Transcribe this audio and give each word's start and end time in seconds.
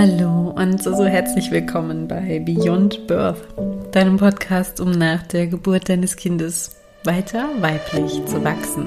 Hallo 0.00 0.54
und 0.56 0.80
so, 0.80 0.94
so 0.94 1.06
herzlich 1.06 1.50
willkommen 1.50 2.06
bei 2.06 2.38
Beyond 2.38 3.08
Birth, 3.08 3.42
deinem 3.90 4.16
Podcast, 4.16 4.78
um 4.78 4.92
nach 4.92 5.26
der 5.26 5.48
Geburt 5.48 5.88
deines 5.88 6.14
Kindes 6.14 6.76
weiter 7.02 7.48
weiblich 7.58 8.24
zu 8.26 8.44
wachsen. 8.44 8.86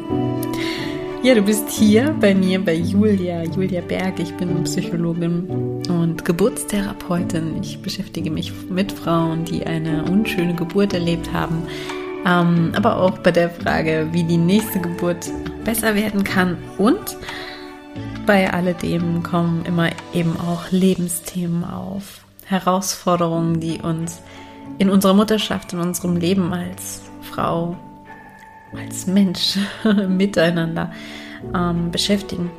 Ja, 1.22 1.36
du 1.36 1.42
bist 1.42 1.70
hier 1.70 2.16
bei 2.22 2.34
mir, 2.34 2.64
bei 2.64 2.76
Julia, 2.76 3.44
Julia 3.44 3.82
Berg. 3.82 4.22
Ich 4.22 4.34
bin 4.38 4.64
Psychologin 4.64 5.84
und 5.90 6.24
Geburtstherapeutin. 6.24 7.62
Ich 7.62 7.82
beschäftige 7.82 8.32
mich 8.32 8.54
mit 8.70 8.94
Frauen, 8.94 9.44
die 9.44 9.68
eine 9.68 10.06
unschöne 10.06 10.56
Geburt 10.56 10.94
erlebt 10.94 11.34
haben, 11.34 11.64
ähm, 12.26 12.72
aber 12.74 13.02
auch 13.02 13.18
bei 13.18 13.32
der 13.32 13.50
Frage, 13.50 14.08
wie 14.14 14.24
die 14.24 14.38
nächste 14.38 14.80
Geburt 14.80 15.30
besser 15.66 15.94
werden 15.94 16.24
kann 16.24 16.58
und 16.78 17.18
bei 18.26 18.52
alledem 18.52 19.24
kommen 19.24 19.66
immer 19.66 19.90
eben 20.14 20.40
auch 20.40 20.72
Lebensthemen 20.72 21.64
auf, 21.64 22.26
Herausforderungen, 22.46 23.60
die 23.60 23.80
uns 23.80 24.22
in 24.78 24.90
unserer 24.90 25.14
Mutterschaft, 25.14 25.74
in 25.74 25.80
unserem 25.80 26.18
Leben 26.18 26.54
als 26.54 27.02
Frau, 27.22 27.78
als 28.76 29.08
Mensch 29.08 29.58
miteinander 30.08 30.92
ähm, 31.54 31.92
beschäftigen. 31.92 32.52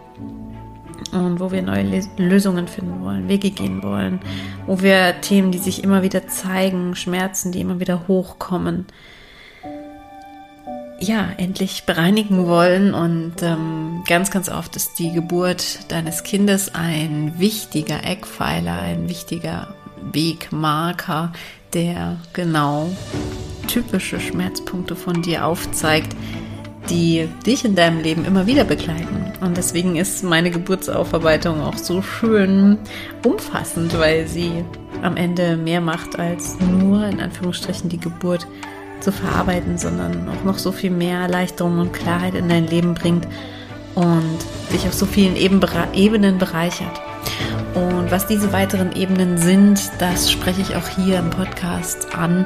Und 1.12 1.41
wo 1.41 1.51
wir 1.51 1.62
neue 1.62 2.03
Lösungen 2.17 2.69
finden 2.69 3.05
wollen, 3.05 3.29
Wege 3.29 3.51
gehen 3.51 3.83
wollen, 3.83 4.20
wo 4.67 4.81
wir 4.81 5.20
Themen, 5.20 5.53
die 5.53 5.59
sich 5.59 5.84
immer 5.84 6.03
wieder 6.03 6.27
zeigen, 6.27 6.95
Schmerzen, 6.95 7.53
die 7.53 7.61
immer 7.61 7.81
wieder 7.81 8.09
hochkommen, 8.09 8.87
ja, 11.02 11.29
endlich 11.37 11.84
bereinigen 11.84 12.47
wollen. 12.47 12.95
Und 12.95 13.42
ähm, 13.42 14.02
ganz, 14.06 14.30
ganz 14.30 14.48
oft 14.48 14.77
ist 14.77 14.98
die 14.98 15.12
Geburt 15.12 15.91
deines 15.91 16.23
Kindes 16.23 16.75
ein 16.75 17.39
wichtiger 17.39 18.05
Eckpfeiler, 18.05 18.81
ein 18.81 19.08
wichtiger 19.08 19.75
Wegmarker, 20.12 21.33
der 21.75 22.19
genau 22.33 22.91
typische 23.67 24.20
Schmerzpunkte 24.20 24.97
von 24.97 25.23
dir 25.23 25.47
aufzeigt, 25.47 26.14
die 26.91 27.28
dich 27.47 27.64
in 27.64 27.75
deinem 27.75 28.00
Leben 28.00 28.25
immer 28.25 28.47
wieder 28.47 28.64
begleiten. 28.64 29.33
Und 29.41 29.56
deswegen 29.56 29.97
ist 29.97 30.23
meine 30.25 30.50
Geburtsaufarbeitung 30.50 31.61
auch 31.61 31.78
so 31.78 32.03
schön 32.03 32.78
umfassend, 33.25 33.98
weil 33.98 34.27
sie 34.27 34.64
am 35.03 35.17
Ende 35.17 35.56
mehr 35.56 35.80
macht 35.80 36.19
als 36.19 36.58
nur 36.61 37.06
in 37.06 37.20
Anführungsstrichen 37.20 37.89
die 37.89 37.98
Geburt 37.98 38.47
zu 39.03 39.12
verarbeiten, 39.12 39.78
sondern 39.78 40.28
auch 40.28 40.45
noch 40.45 40.58
so 40.58 40.72
viel 40.72 40.91
mehr 40.91 41.20
Erleichterung 41.20 41.78
und 41.78 41.92
Klarheit 41.92 42.34
in 42.34 42.48
dein 42.48 42.67
Leben 42.67 42.95
bringt 42.95 43.27
und 43.95 44.39
dich 44.72 44.86
auf 44.86 44.95
so 44.95 45.06
vielen 45.06 45.36
Ebenen 45.36 46.39
bereichert. 46.39 47.00
Und 47.75 48.11
was 48.11 48.27
diese 48.27 48.53
weiteren 48.53 48.95
Ebenen 48.95 49.39
sind, 49.39 49.80
das 49.98 50.30
spreche 50.30 50.61
ich 50.61 50.77
auch 50.77 50.89
hier 50.89 51.19
im 51.19 51.30
Podcast 51.30 52.14
an. 52.14 52.45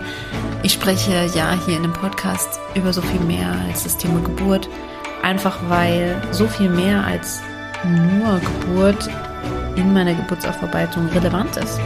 Ich 0.62 0.72
spreche 0.72 1.28
ja 1.34 1.56
hier 1.66 1.76
in 1.76 1.82
dem 1.82 1.92
Podcast 1.92 2.60
über 2.74 2.92
so 2.92 3.02
viel 3.02 3.20
mehr 3.20 3.52
als 3.68 3.82
das 3.82 3.96
Thema 3.96 4.20
Geburt, 4.20 4.68
einfach 5.22 5.58
weil 5.68 6.20
so 6.30 6.46
viel 6.46 6.68
mehr 6.68 7.04
als 7.04 7.40
nur 7.84 8.40
Geburt 8.40 9.08
in 9.76 9.92
meiner 9.92 10.14
Geburtsaufarbeitung 10.14 11.08
relevant 11.08 11.56
ist. 11.56 11.80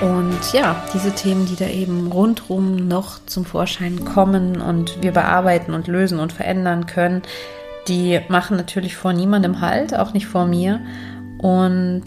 Und 0.00 0.52
ja, 0.52 0.76
diese 0.92 1.12
Themen, 1.12 1.46
die 1.46 1.56
da 1.56 1.68
eben 1.68 2.12
rundrum 2.12 2.88
noch 2.88 3.18
zum 3.26 3.44
Vorschein 3.44 4.04
kommen 4.04 4.60
und 4.60 5.02
wir 5.02 5.12
bearbeiten 5.12 5.72
und 5.72 5.86
lösen 5.86 6.18
und 6.18 6.32
verändern 6.32 6.86
können, 6.86 7.22
die 7.88 8.20
machen 8.28 8.56
natürlich 8.56 8.96
vor 8.96 9.12
niemandem 9.12 9.60
Halt, 9.60 9.96
auch 9.96 10.12
nicht 10.12 10.26
vor 10.26 10.46
mir. 10.46 10.80
Und 11.38 12.04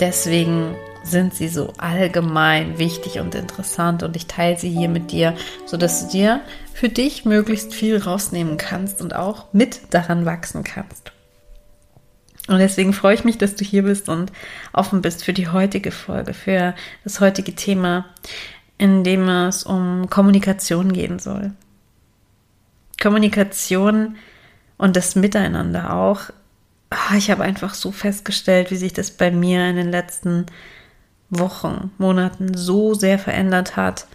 deswegen 0.00 0.74
sind 1.02 1.34
sie 1.34 1.48
so 1.48 1.72
allgemein 1.78 2.78
wichtig 2.78 3.20
und 3.20 3.34
interessant 3.34 4.02
und 4.02 4.16
ich 4.16 4.26
teile 4.26 4.58
sie 4.58 4.70
hier 4.70 4.88
mit 4.88 5.12
dir, 5.12 5.34
sodass 5.66 6.06
du 6.06 6.12
dir 6.12 6.40
für 6.72 6.88
dich 6.88 7.24
möglichst 7.24 7.74
viel 7.74 7.98
rausnehmen 7.98 8.56
kannst 8.56 9.00
und 9.00 9.14
auch 9.14 9.46
mit 9.52 9.94
daran 9.94 10.26
wachsen 10.26 10.64
kannst. 10.64 11.13
Und 12.46 12.58
deswegen 12.58 12.92
freue 12.92 13.14
ich 13.14 13.24
mich, 13.24 13.38
dass 13.38 13.54
du 13.54 13.64
hier 13.64 13.84
bist 13.84 14.08
und 14.08 14.30
offen 14.72 15.00
bist 15.00 15.24
für 15.24 15.32
die 15.32 15.48
heutige 15.48 15.90
Folge, 15.90 16.34
für 16.34 16.74
das 17.02 17.20
heutige 17.20 17.54
Thema, 17.54 18.06
in 18.76 19.02
dem 19.02 19.28
es 19.28 19.64
um 19.64 20.10
Kommunikation 20.10 20.92
gehen 20.92 21.18
soll. 21.18 21.52
Kommunikation 23.00 24.16
und 24.76 24.96
das 24.96 25.16
Miteinander 25.16 25.94
auch. 25.94 26.30
Ah, 26.90 27.16
ich 27.16 27.30
habe 27.30 27.42
einfach 27.42 27.74
so 27.74 27.92
festgestellt, 27.92 28.70
wie 28.70 28.76
sich 28.76 28.92
das 28.92 29.10
bei 29.10 29.30
mir 29.30 29.68
in 29.68 29.76
den 29.76 29.90
letzten 29.90 30.46
Wochen, 31.30 31.90
Monaten 31.98 32.54
so 32.54 32.94
sehr 32.94 33.18
verändert 33.18 33.76
hat, 33.76 34.06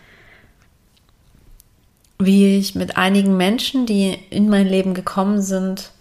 wie 2.20 2.58
ich 2.58 2.76
mit 2.76 2.98
einigen 2.98 3.38
Menschen, 3.38 3.86
die 3.86 4.18
in 4.30 4.50
mein 4.50 4.68
Leben 4.68 4.94
gekommen 4.94 5.42
sind, 5.42 5.92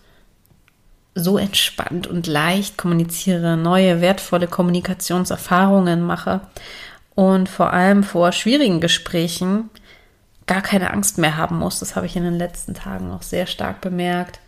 so 1.19 1.39
entspannt 1.39 2.07
und 2.07 2.27
leicht 2.27 2.77
kommuniziere, 2.77 3.57
neue 3.57 4.01
wertvolle 4.01 4.47
Kommunikationserfahrungen 4.47 6.03
mache 6.03 6.41
und 7.15 7.49
vor 7.49 7.73
allem 7.73 8.05
vor 8.05 8.33
schwierigen 8.33 8.81
Gesprächen 8.81 9.71
gar 10.47 10.63
keine 10.63 10.93
Angst 10.93 11.19
mehr 11.19 11.37
haben 11.37 11.59
muss. 11.59 11.79
Das 11.81 11.97
habe 11.97 12.07
ich 12.07 12.17
in 12.17 12.25
den 12.25 12.39
letzten 12.39 12.75
Tagen 12.75 13.11
auch 13.11 13.23
sehr 13.23 13.47
stark 13.47 13.81
bemerkt. 13.81 14.41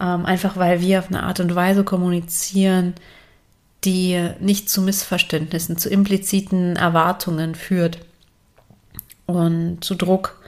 Ähm, 0.00 0.24
einfach 0.26 0.56
weil 0.56 0.80
wir 0.80 0.98
auf 0.98 1.08
eine 1.08 1.22
Art 1.22 1.40
und 1.40 1.54
Weise 1.54 1.84
kommunizieren, 1.84 2.94
die 3.84 4.30
nicht 4.40 4.70
zu 4.70 4.82
Missverständnissen, 4.82 5.76
zu 5.76 5.88
impliziten 5.88 6.76
Erwartungen 6.76 7.54
führt 7.54 7.98
und 9.26 9.82
zu 9.82 9.94
Druck 9.94 10.40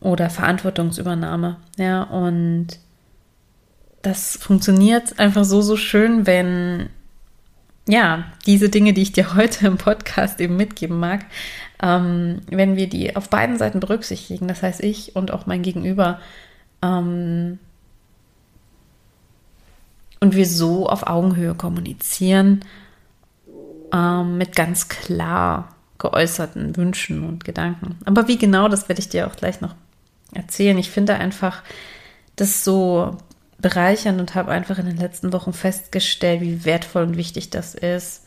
oder 0.00 0.30
Verantwortungsübernahme. 0.30 1.56
Ja, 1.76 2.04
und 2.04 2.78
das 4.02 4.36
funktioniert 4.36 5.18
einfach 5.18 5.44
so, 5.44 5.60
so 5.60 5.76
schön, 5.76 6.26
wenn 6.26 6.88
ja, 7.88 8.24
diese 8.46 8.68
Dinge, 8.68 8.92
die 8.92 9.02
ich 9.02 9.12
dir 9.12 9.34
heute 9.34 9.66
im 9.66 9.78
Podcast 9.78 10.40
eben 10.40 10.56
mitgeben 10.56 11.00
mag, 11.00 11.24
ähm, 11.82 12.42
wenn 12.48 12.76
wir 12.76 12.88
die 12.88 13.16
auf 13.16 13.30
beiden 13.30 13.56
Seiten 13.56 13.80
berücksichtigen, 13.80 14.46
das 14.46 14.62
heißt 14.62 14.82
ich 14.82 15.16
und 15.16 15.30
auch 15.30 15.46
mein 15.46 15.62
Gegenüber, 15.62 16.20
ähm, 16.82 17.58
und 20.20 20.34
wir 20.34 20.46
so 20.46 20.88
auf 20.88 21.06
Augenhöhe 21.06 21.54
kommunizieren, 21.54 22.64
ähm, 23.92 24.36
mit 24.36 24.54
ganz 24.54 24.88
klar 24.88 25.74
geäußerten 25.98 26.76
Wünschen 26.76 27.24
und 27.24 27.44
Gedanken. 27.44 27.96
Aber 28.04 28.28
wie 28.28 28.36
genau, 28.36 28.68
das 28.68 28.88
werde 28.88 29.00
ich 29.00 29.08
dir 29.08 29.26
auch 29.26 29.36
gleich 29.36 29.60
noch 29.60 29.74
erzählen. 30.34 30.76
Ich 30.78 30.90
finde 30.90 31.14
einfach, 31.14 31.62
das 32.36 32.64
so 32.64 33.16
bereichernd 33.58 34.20
und 34.20 34.34
habe 34.34 34.50
einfach 34.50 34.78
in 34.78 34.86
den 34.86 34.96
letzten 34.96 35.32
Wochen 35.32 35.52
festgestellt, 35.52 36.40
wie 36.40 36.64
wertvoll 36.64 37.02
und 37.02 37.16
wichtig 37.16 37.50
das 37.50 37.74
ist, 37.74 38.22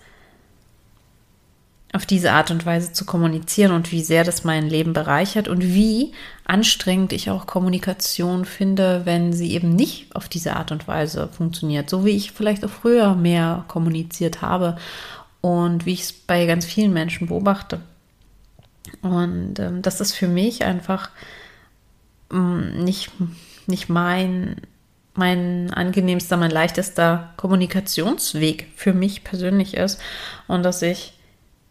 auf 1.93 2.05
diese 2.05 2.31
Art 2.31 2.51
und 2.51 2.65
Weise 2.65 2.93
zu 2.93 3.05
kommunizieren 3.05 3.73
und 3.73 3.91
wie 3.91 4.01
sehr 4.01 4.23
das 4.23 4.43
mein 4.43 4.69
Leben 4.69 4.93
bereichert 4.93 5.47
und 5.47 5.61
wie 5.61 6.13
anstrengend 6.45 7.11
ich 7.11 7.29
auch 7.29 7.47
Kommunikation 7.47 8.45
finde, 8.45 9.01
wenn 9.03 9.33
sie 9.33 9.51
eben 9.51 9.75
nicht 9.75 10.15
auf 10.15 10.29
diese 10.29 10.55
Art 10.55 10.71
und 10.71 10.87
Weise 10.87 11.27
funktioniert, 11.27 11.89
so 11.89 12.05
wie 12.05 12.11
ich 12.11 12.31
vielleicht 12.31 12.63
auch 12.63 12.69
früher 12.69 13.15
mehr 13.15 13.65
kommuniziert 13.67 14.41
habe 14.41 14.77
und 15.41 15.85
wie 15.85 15.93
ich 15.93 16.01
es 16.01 16.13
bei 16.13 16.45
ganz 16.45 16.65
vielen 16.65 16.93
Menschen 16.93 17.27
beobachte. 17.27 17.81
Und 19.01 19.59
ähm, 19.59 19.81
das 19.81 19.99
ist 19.99 20.13
für 20.13 20.27
mich 20.27 20.63
einfach 20.63 21.09
ähm, 22.31 22.83
nicht, 22.83 23.11
nicht 23.67 23.89
mein 23.89 24.55
mein 25.13 25.73
angenehmster, 25.73 26.37
mein 26.37 26.51
leichtester 26.51 27.33
Kommunikationsweg 27.37 28.67
für 28.75 28.93
mich 28.93 29.23
persönlich 29.23 29.75
ist 29.75 29.99
und 30.47 30.63
dass 30.63 30.81
ich 30.81 31.13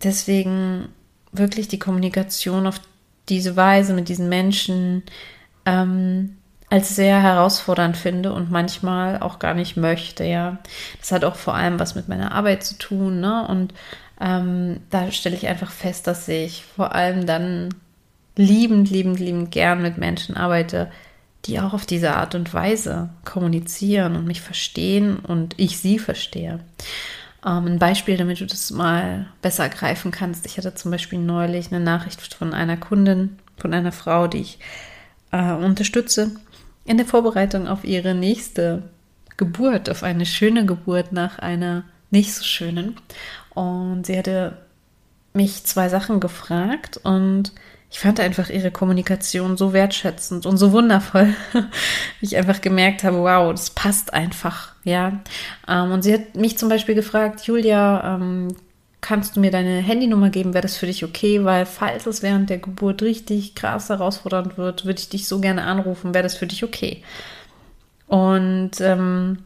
deswegen 0.03 0.89
wirklich 1.33 1.69
die 1.69 1.79
Kommunikation 1.79 2.67
auf 2.67 2.81
diese 3.29 3.57
Weise 3.57 3.95
mit 3.95 4.09
diesen 4.09 4.29
Menschen 4.29 5.05
ähm, 5.65 6.37
als 6.69 6.95
sehr 6.95 7.21
herausfordernd 7.21 7.97
finde 7.97 8.33
und 8.33 8.51
manchmal 8.51 9.21
auch 9.21 9.41
gar 9.41 9.55
nicht 9.55 9.77
möchte, 9.77 10.25
ja. 10.25 10.59
Das 11.01 11.11
hat 11.11 11.25
auch 11.25 11.35
vor 11.35 11.55
allem 11.55 11.81
was 11.81 11.97
mit 11.97 12.09
meiner 12.09 12.33
Arbeit 12.33 12.63
zu 12.63 12.79
tun, 12.79 13.21
ne? 13.21 13.47
Und 13.49 13.75
ähm, 14.21 14.81
da 14.91 15.11
stelle 15.11 15.35
ich 15.35 15.49
einfach 15.49 15.73
fest, 15.73 16.07
dass 16.07 16.29
ich 16.29 16.65
vor 16.65 16.95
allem 16.95 17.27
dann 17.27 17.75
liebend, 18.37 18.89
liebend, 18.91 19.19
liebend 19.19 19.51
gern 19.51 19.83
mit 19.83 19.99
Menschen 19.99 20.37
arbeite, 20.37 20.91
die 21.47 21.61
auch 21.61 21.73
auf 21.73 21.87
diese 21.87 22.15
Art 22.17 22.35
und 22.35 22.53
Weise 22.53 23.11
kommunizieren 23.25 24.17
und 24.17 24.27
mich 24.27 24.41
verstehen 24.41 25.19
und 25.19 25.55
ich 25.59 25.79
sie 25.79 25.99
verstehe. 25.99 26.61
Ähm, 27.45 27.67
ein 27.67 27.79
Beispiel, 27.79 28.17
damit 28.17 28.41
du 28.41 28.47
das 28.47 28.71
mal 28.71 29.27
besser 29.41 29.69
greifen 29.69 30.11
kannst. 30.11 30.45
Ich 30.47 30.59
hatte 30.59 30.75
zum 30.75 30.91
Beispiel 30.91 31.19
neulich 31.19 31.73
eine 31.73 31.83
Nachricht 31.83 32.35
von 32.35 32.53
einer 32.53 32.77
Kundin, 32.77 33.39
von 33.57 33.73
einer 33.73 33.93
Frau, 33.93 34.27
die 34.27 34.41
ich 34.41 34.59
äh, 35.33 35.53
unterstütze, 35.53 36.33
in 36.85 36.97
der 36.97 37.07
Vorbereitung 37.07 37.69
auf 37.69 37.85
ihre 37.85 38.15
nächste 38.15 38.83
Geburt, 39.37 39.89
auf 39.89 40.03
eine 40.03 40.27
schöne 40.27 40.67
Geburt 40.67 41.13
nach 41.13 41.39
einer 41.39 41.85
nicht 42.11 42.35
so 42.35 42.45
schönen. 42.45 42.97
Und 43.55 44.07
sie 44.07 44.19
hatte 44.19 44.59
mich 45.33 45.65
zwei 45.65 45.89
Sachen 45.89 46.21
gefragt 46.21 46.99
und 47.03 47.53
ich 47.91 47.99
fand 47.99 48.21
einfach 48.21 48.51
ihre 48.51 48.71
Kommunikation 48.71 49.57
so 49.57 49.73
wertschätzend 49.73 50.47
und 50.47 50.57
so 50.57 50.73
wundervoll, 50.73 51.35
ich 52.21 52.37
einfach 52.37 52.61
gemerkt 52.61 53.03
habe, 53.03 53.19
wow, 53.19 53.51
das 53.51 53.71
passt 53.71 54.15
einfach, 54.15 54.75
ja. 54.85 55.21
Ähm, 55.67 55.93
und 55.93 56.03
sie 56.03 56.15
hat 56.15 56.37
mich 56.37 56.57
zum 56.57 56.69
Beispiel 56.69 56.95
gefragt, 56.95 57.43
Julia, 57.43 58.15
ähm, 58.15 58.55
kannst 59.01 59.35
du 59.35 59.41
mir 59.41 59.51
deine 59.51 59.79
Handynummer 59.79 60.31
geben? 60.31 60.55
Wäre 60.55 60.63
das 60.63 60.77
für 60.77 60.87
dich 60.87 61.05
okay? 61.05 61.45
Weil 61.45 61.67
falls 61.67 62.07
es 62.07 62.23
während 62.23 62.49
der 62.49 62.59
Geburt 62.59 63.03
richtig 63.03 63.55
krass 63.55 63.89
herausfordernd 63.89 64.57
wird, 64.57 64.85
würde 64.85 65.01
ich 65.01 65.09
dich 65.09 65.27
so 65.27 65.41
gerne 65.41 65.65
anrufen. 65.65 66.15
Wäre 66.15 66.23
das 66.23 66.37
für 66.37 66.47
dich 66.47 66.63
okay? 66.63 67.03
Und 68.07 68.73
ähm, 68.81 69.39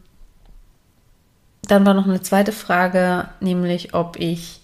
dann 1.63 1.85
war 1.85 1.93
noch 1.93 2.05
eine 2.05 2.21
zweite 2.21 2.51
Frage, 2.51 3.29
nämlich 3.39 3.93
ob 3.93 4.19
ich 4.19 4.61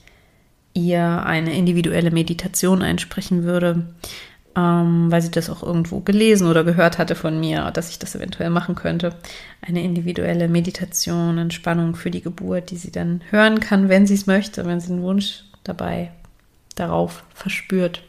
ihr 0.73 1.23
eine 1.25 1.55
individuelle 1.55 2.11
Meditation 2.11 2.81
einsprechen 2.81 3.43
würde, 3.43 3.87
ähm, 4.55 5.11
weil 5.11 5.21
sie 5.21 5.31
das 5.31 5.49
auch 5.49 5.63
irgendwo 5.63 5.99
gelesen 5.99 6.47
oder 6.47 6.63
gehört 6.63 6.97
hatte 6.97 7.15
von 7.15 7.39
mir, 7.39 7.71
dass 7.71 7.89
ich 7.89 7.99
das 7.99 8.15
eventuell 8.15 8.49
machen 8.49 8.75
könnte. 8.75 9.15
Eine 9.61 9.83
individuelle 9.83 10.47
Meditation, 10.47 11.37
Entspannung 11.37 11.95
für 11.95 12.11
die 12.11 12.21
Geburt, 12.21 12.71
die 12.71 12.77
sie 12.77 12.91
dann 12.91 13.21
hören 13.29 13.59
kann, 13.59 13.89
wenn 13.89 14.05
sie 14.05 14.15
es 14.15 14.27
möchte, 14.27 14.65
wenn 14.65 14.79
sie 14.79 14.91
einen 14.91 15.03
Wunsch 15.03 15.43
dabei 15.63 16.11
darauf 16.75 17.23
verspürt. 17.33 18.01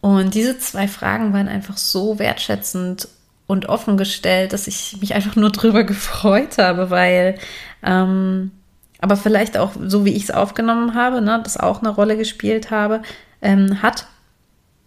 Und 0.00 0.34
diese 0.34 0.58
zwei 0.58 0.86
Fragen 0.88 1.32
waren 1.32 1.48
einfach 1.48 1.76
so 1.76 2.18
wertschätzend 2.18 3.08
und 3.46 3.66
offen 3.68 3.96
gestellt, 3.96 4.52
dass 4.52 4.66
ich 4.66 4.98
mich 5.00 5.14
einfach 5.14 5.34
nur 5.36 5.50
drüber 5.50 5.84
gefreut 5.84 6.58
habe, 6.58 6.90
weil 6.90 7.38
ähm, 7.82 8.52
aber 9.00 9.16
vielleicht 9.16 9.56
auch 9.56 9.72
so, 9.86 10.04
wie 10.04 10.14
ich 10.14 10.24
es 10.24 10.30
aufgenommen 10.30 10.94
habe, 10.94 11.20
ne, 11.20 11.40
das 11.42 11.56
auch 11.56 11.80
eine 11.80 11.90
Rolle 11.90 12.16
gespielt 12.16 12.70
habe, 12.70 13.02
ähm, 13.40 13.82
hat, 13.82 14.06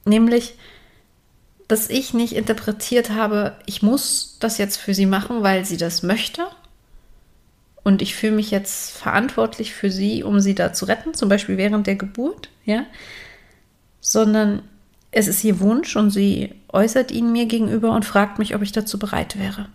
nämlich, 0.05 0.55
dass 1.67 1.89
ich 1.89 2.13
nicht 2.13 2.35
interpretiert 2.35 3.11
habe, 3.11 3.55
ich 3.65 3.81
muss 3.81 4.37
das 4.39 4.57
jetzt 4.57 4.77
für 4.77 4.93
sie 4.93 5.05
machen, 5.05 5.43
weil 5.43 5.65
sie 5.65 5.77
das 5.77 6.03
möchte. 6.03 6.43
Und 7.83 8.01
ich 8.01 8.13
fühle 8.13 8.33
mich 8.33 8.51
jetzt 8.51 8.91
verantwortlich 8.91 9.73
für 9.73 9.89
sie, 9.89 10.23
um 10.23 10.39
sie 10.39 10.53
da 10.53 10.71
zu 10.73 10.85
retten, 10.85 11.13
zum 11.13 11.29
Beispiel 11.29 11.57
während 11.57 11.87
der 11.87 11.95
Geburt, 11.95 12.49
ja. 12.65 12.85
Sondern 14.01 14.61
es 15.11 15.27
ist 15.27 15.43
ihr 15.43 15.59
Wunsch 15.61 15.95
und 15.95 16.11
sie 16.11 16.53
äußert 16.67 17.11
ihn 17.11 17.31
mir 17.31 17.45
gegenüber 17.45 17.91
und 17.93 18.05
fragt 18.05 18.37
mich, 18.37 18.53
ob 18.53 18.61
ich 18.61 18.71
dazu 18.71 18.99
bereit 18.99 19.39
wäre 19.39 19.67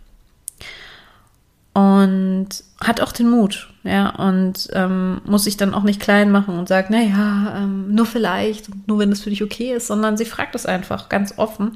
und 1.76 2.48
hat 2.80 3.02
auch 3.02 3.12
den 3.12 3.28
Mut, 3.28 3.68
ja, 3.84 4.08
und 4.08 4.66
ähm, 4.72 5.20
muss 5.26 5.44
sich 5.44 5.58
dann 5.58 5.74
auch 5.74 5.82
nicht 5.82 6.00
klein 6.00 6.30
machen 6.30 6.58
und 6.58 6.68
sagt, 6.68 6.88
naja, 6.88 7.54
ähm, 7.54 7.94
nur 7.94 8.06
vielleicht, 8.06 8.70
nur 8.88 8.98
wenn 8.98 9.10
das 9.10 9.20
für 9.20 9.28
dich 9.28 9.42
okay 9.42 9.74
ist, 9.74 9.88
sondern 9.88 10.16
sie 10.16 10.24
fragt 10.24 10.54
es 10.54 10.64
einfach 10.64 11.10
ganz 11.10 11.34
offen. 11.36 11.72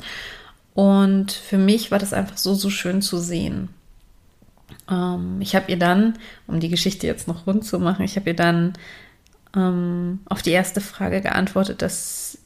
Und 0.72 1.32
für 1.32 1.58
mich 1.58 1.90
war 1.90 1.98
das 1.98 2.14
einfach 2.14 2.38
so, 2.38 2.54
so 2.54 2.70
schön 2.70 3.02
zu 3.02 3.18
sehen. 3.18 3.68
Ähm, 4.90 5.36
ich 5.42 5.54
habe 5.54 5.70
ihr 5.70 5.78
dann, 5.78 6.14
um 6.46 6.60
die 6.60 6.70
Geschichte 6.70 7.06
jetzt 7.06 7.28
noch 7.28 7.46
rund 7.46 7.66
zu 7.66 7.78
machen, 7.78 8.02
ich 8.02 8.16
habe 8.16 8.30
ihr 8.30 8.36
dann 8.36 8.72
ähm, 9.54 10.20
auf 10.24 10.40
die 10.40 10.52
erste 10.52 10.80
Frage 10.80 11.20
geantwortet, 11.20 11.82
dass 11.82 12.38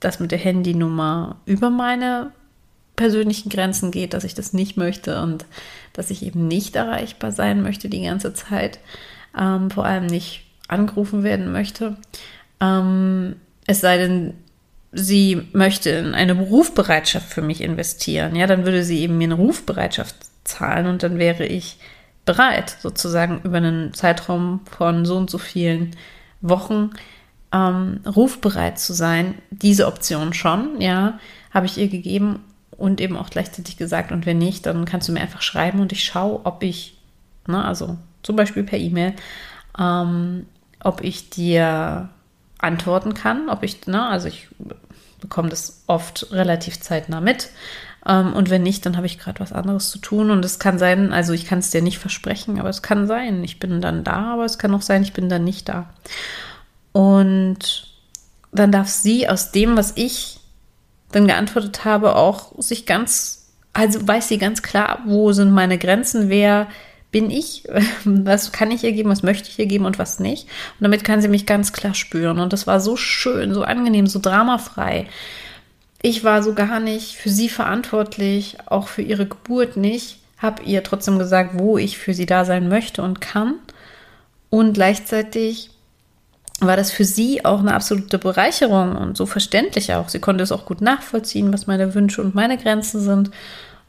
das 0.00 0.20
mit 0.20 0.30
der 0.30 0.38
Handynummer 0.38 1.36
über 1.46 1.70
meine 1.70 2.32
persönlichen 2.96 3.50
Grenzen 3.50 3.90
geht, 3.90 4.14
dass 4.14 4.24
ich 4.24 4.34
das 4.34 4.52
nicht 4.52 4.76
möchte 4.76 5.20
und 5.22 5.44
dass 5.92 6.10
ich 6.10 6.22
eben 6.24 6.48
nicht 6.48 6.74
erreichbar 6.76 7.30
sein 7.30 7.62
möchte 7.62 7.88
die 7.88 8.02
ganze 8.02 8.34
Zeit, 8.34 8.78
ähm, 9.38 9.70
vor 9.70 9.84
allem 9.84 10.06
nicht 10.06 10.44
angerufen 10.68 11.22
werden 11.22 11.52
möchte. 11.52 11.96
Ähm, 12.60 13.36
es 13.66 13.80
sei 13.80 13.98
denn, 13.98 14.34
sie 14.92 15.42
möchte 15.52 15.90
in 15.90 16.14
eine 16.14 16.32
Rufbereitschaft 16.32 17.28
für 17.28 17.42
mich 17.42 17.60
investieren, 17.60 18.34
ja, 18.34 18.46
dann 18.46 18.64
würde 18.64 18.82
sie 18.82 19.00
eben 19.00 19.18
mir 19.18 19.24
eine 19.24 19.34
Rufbereitschaft 19.34 20.16
zahlen 20.44 20.86
und 20.86 21.02
dann 21.02 21.18
wäre 21.18 21.44
ich 21.44 21.78
bereit, 22.24 22.76
sozusagen 22.80 23.40
über 23.44 23.58
einen 23.58 23.92
Zeitraum 23.94 24.60
von 24.76 25.04
so 25.04 25.16
und 25.16 25.30
so 25.30 25.38
vielen 25.38 25.94
Wochen 26.40 26.90
ähm, 27.52 28.00
rufbereit 28.04 28.78
zu 28.78 28.92
sein. 28.94 29.34
Diese 29.50 29.86
Option 29.86 30.32
schon, 30.32 30.80
ja, 30.80 31.18
habe 31.52 31.66
ich 31.66 31.78
ihr 31.78 31.88
gegeben 31.88 32.40
und 32.76 33.00
eben 33.00 33.16
auch 33.16 33.30
gleichzeitig 33.30 33.76
gesagt, 33.76 34.12
und 34.12 34.26
wenn 34.26 34.38
nicht, 34.38 34.66
dann 34.66 34.84
kannst 34.84 35.08
du 35.08 35.12
mir 35.12 35.20
einfach 35.20 35.42
schreiben 35.42 35.80
und 35.80 35.92
ich 35.92 36.04
schaue, 36.04 36.44
ob 36.44 36.62
ich, 36.62 36.98
ne, 37.46 37.64
also 37.64 37.96
zum 38.22 38.36
Beispiel 38.36 38.64
per 38.64 38.78
E-Mail, 38.78 39.14
ähm, 39.78 40.46
ob 40.80 41.02
ich 41.02 41.30
dir 41.30 42.08
antworten 42.58 43.14
kann, 43.14 43.48
ob 43.48 43.62
ich, 43.62 43.86
ne, 43.86 44.06
also 44.06 44.28
ich 44.28 44.48
bekomme 45.20 45.48
das 45.48 45.82
oft 45.86 46.28
relativ 46.32 46.80
zeitnah 46.80 47.20
mit. 47.20 47.50
Ähm, 48.06 48.32
und 48.32 48.50
wenn 48.50 48.62
nicht, 48.62 48.86
dann 48.86 48.96
habe 48.96 49.06
ich 49.06 49.18
gerade 49.18 49.40
was 49.40 49.52
anderes 49.52 49.90
zu 49.90 49.98
tun. 49.98 50.30
Und 50.30 50.44
es 50.44 50.58
kann 50.58 50.78
sein, 50.78 51.12
also 51.12 51.32
ich 51.32 51.46
kann 51.46 51.58
es 51.58 51.70
dir 51.70 51.82
nicht 51.82 51.98
versprechen, 51.98 52.60
aber 52.60 52.68
es 52.68 52.82
kann 52.82 53.06
sein, 53.06 53.42
ich 53.42 53.58
bin 53.58 53.80
dann 53.80 54.04
da, 54.04 54.34
aber 54.34 54.44
es 54.44 54.58
kann 54.58 54.74
auch 54.74 54.82
sein, 54.82 55.02
ich 55.02 55.12
bin 55.12 55.28
dann 55.28 55.44
nicht 55.44 55.68
da. 55.68 55.88
Und 56.92 57.88
dann 58.52 58.72
darf 58.72 58.88
sie 58.88 59.28
aus 59.28 59.52
dem, 59.52 59.76
was 59.76 59.92
ich 59.96 60.40
dann 61.12 61.26
geantwortet 61.26 61.84
habe, 61.84 62.16
auch 62.16 62.52
sich 62.58 62.86
ganz, 62.86 63.48
also 63.72 64.06
weiß 64.06 64.28
sie 64.28 64.38
ganz 64.38 64.62
klar, 64.62 65.00
wo 65.06 65.32
sind 65.32 65.50
meine 65.50 65.78
Grenzen, 65.78 66.28
wer 66.28 66.68
bin 67.10 67.30
ich, 67.30 67.64
was 68.04 68.52
kann 68.52 68.70
ich 68.70 68.84
ihr 68.84 68.92
geben, 68.92 69.10
was 69.10 69.22
möchte 69.22 69.48
ich 69.48 69.58
ihr 69.58 69.66
geben 69.66 69.86
und 69.86 69.98
was 69.98 70.20
nicht. 70.20 70.44
Und 70.44 70.84
damit 70.84 71.04
kann 71.04 71.22
sie 71.22 71.28
mich 71.28 71.46
ganz 71.46 71.72
klar 71.72 71.94
spüren. 71.94 72.38
Und 72.38 72.52
das 72.52 72.66
war 72.66 72.80
so 72.80 72.96
schön, 72.96 73.54
so 73.54 73.62
angenehm, 73.62 74.06
so 74.06 74.18
dramafrei. 74.18 75.06
Ich 76.02 76.24
war 76.24 76.42
so 76.42 76.54
gar 76.54 76.80
nicht 76.80 77.16
für 77.16 77.30
sie 77.30 77.48
verantwortlich, 77.48 78.58
auch 78.66 78.88
für 78.88 79.02
ihre 79.02 79.26
Geburt 79.26 79.76
nicht, 79.76 80.18
habe 80.38 80.62
ihr 80.62 80.82
trotzdem 80.82 81.18
gesagt, 81.18 81.58
wo 81.58 81.78
ich 81.78 81.98
für 81.98 82.12
sie 82.12 82.26
da 82.26 82.44
sein 82.44 82.68
möchte 82.68 83.02
und 83.02 83.20
kann. 83.20 83.54
Und 84.50 84.74
gleichzeitig 84.74 85.70
war 86.60 86.76
das 86.76 86.90
für 86.90 87.04
sie 87.04 87.44
auch 87.44 87.60
eine 87.60 87.74
absolute 87.74 88.18
Bereicherung 88.18 88.96
und 88.96 89.16
so 89.16 89.26
verständlich 89.26 89.92
auch. 89.92 90.08
Sie 90.08 90.20
konnte 90.20 90.42
es 90.42 90.52
auch 90.52 90.64
gut 90.64 90.80
nachvollziehen, 90.80 91.52
was 91.52 91.66
meine 91.66 91.94
Wünsche 91.94 92.22
und 92.22 92.34
meine 92.34 92.56
Grenzen 92.56 93.00
sind 93.00 93.30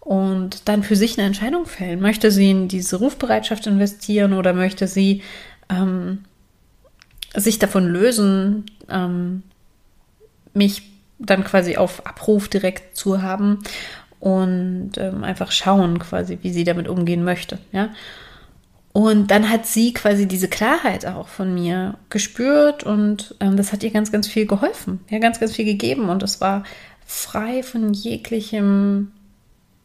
und 0.01 0.67
dann 0.67 0.83
für 0.83 0.95
sich 0.95 1.17
eine 1.17 1.27
Entscheidung 1.27 1.65
fällen. 1.65 2.01
Möchte 2.01 2.31
sie 2.31 2.51
in 2.51 2.67
diese 2.67 2.97
Rufbereitschaft 2.97 3.67
investieren 3.67 4.33
oder 4.33 4.53
möchte 4.53 4.87
sie 4.87 5.21
ähm, 5.69 6.25
sich 7.35 7.59
davon 7.59 7.87
lösen, 7.87 8.65
ähm, 8.89 9.43
mich 10.53 10.83
dann 11.19 11.43
quasi 11.43 11.77
auf 11.77 12.05
Abruf 12.05 12.47
direkt 12.47 12.97
zu 12.97 13.21
haben 13.21 13.59
und 14.19 14.91
ähm, 14.97 15.23
einfach 15.23 15.51
schauen 15.51 15.99
quasi, 15.99 16.39
wie 16.41 16.51
sie 16.51 16.63
damit 16.63 16.87
umgehen 16.87 17.23
möchte. 17.23 17.59
Ja. 17.71 17.89
Und 18.97 19.29
dann 19.29 19.51
hat 19.51 19.67
sie 19.67 19.93
quasi 19.93 20.27
diese 20.27 20.47
Klarheit 20.47 21.05
auch 21.05 21.27
von 21.27 21.53
mir 21.53 21.99
gespürt 22.09 22.83
und 22.83 23.35
ähm, 23.39 23.55
das 23.55 23.71
hat 23.71 23.83
ihr 23.83 23.91
ganz, 23.91 24.11
ganz 24.11 24.25
viel 24.25 24.47
geholfen, 24.47 25.01
ja, 25.07 25.19
ganz, 25.19 25.39
ganz 25.39 25.55
viel 25.55 25.65
gegeben 25.65 26.09
und 26.09 26.23
es 26.23 26.41
war 26.41 26.63
frei 27.05 27.61
von 27.61 27.93
jeglichem 27.93 29.11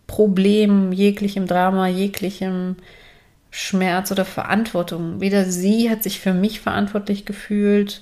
Problem, 0.07 0.93
jeglichem 0.93 1.47
Drama, 1.47 1.89
jeglichem 1.89 2.77
Schmerz 3.51 4.11
oder 4.11 4.25
Verantwortung. 4.25 5.21
Weder 5.21 5.45
sie 5.45 5.91
hat 5.91 6.03
sich 6.03 6.19
für 6.19 6.33
mich 6.33 6.61
verantwortlich 6.61 7.27
gefühlt, 7.27 8.01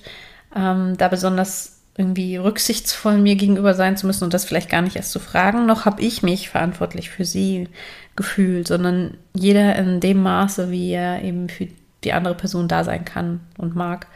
ähm, 0.55 0.95
da 0.95 1.09
besonders 1.09 1.80
irgendwie 1.97 2.37
rücksichtsvoll 2.37 3.17
mir 3.17 3.35
gegenüber 3.35 3.73
sein 3.73 3.97
zu 3.97 4.07
müssen 4.07 4.23
und 4.23 4.33
das 4.33 4.45
vielleicht 4.45 4.69
gar 4.69 4.81
nicht 4.81 4.95
erst 4.95 5.11
zu 5.11 5.19
fragen, 5.19 5.65
noch 5.65 5.85
habe 5.85 6.01
ich 6.01 6.23
mich 6.23 6.49
verantwortlich 6.49 7.09
für 7.09 7.25
sie 7.25 7.67
gefühlt, 8.15 8.67
sondern 8.67 9.17
jeder 9.33 9.75
in 9.75 9.99
dem 9.99 10.21
Maße, 10.21 10.71
wie 10.71 10.91
er 10.91 11.21
eben 11.23 11.49
für 11.49 11.67
die 12.03 12.13
andere 12.13 12.35
Person 12.35 12.67
da 12.67 12.83
sein 12.83 13.05
kann 13.05 13.41
und 13.57 13.75
mag. 13.75 14.07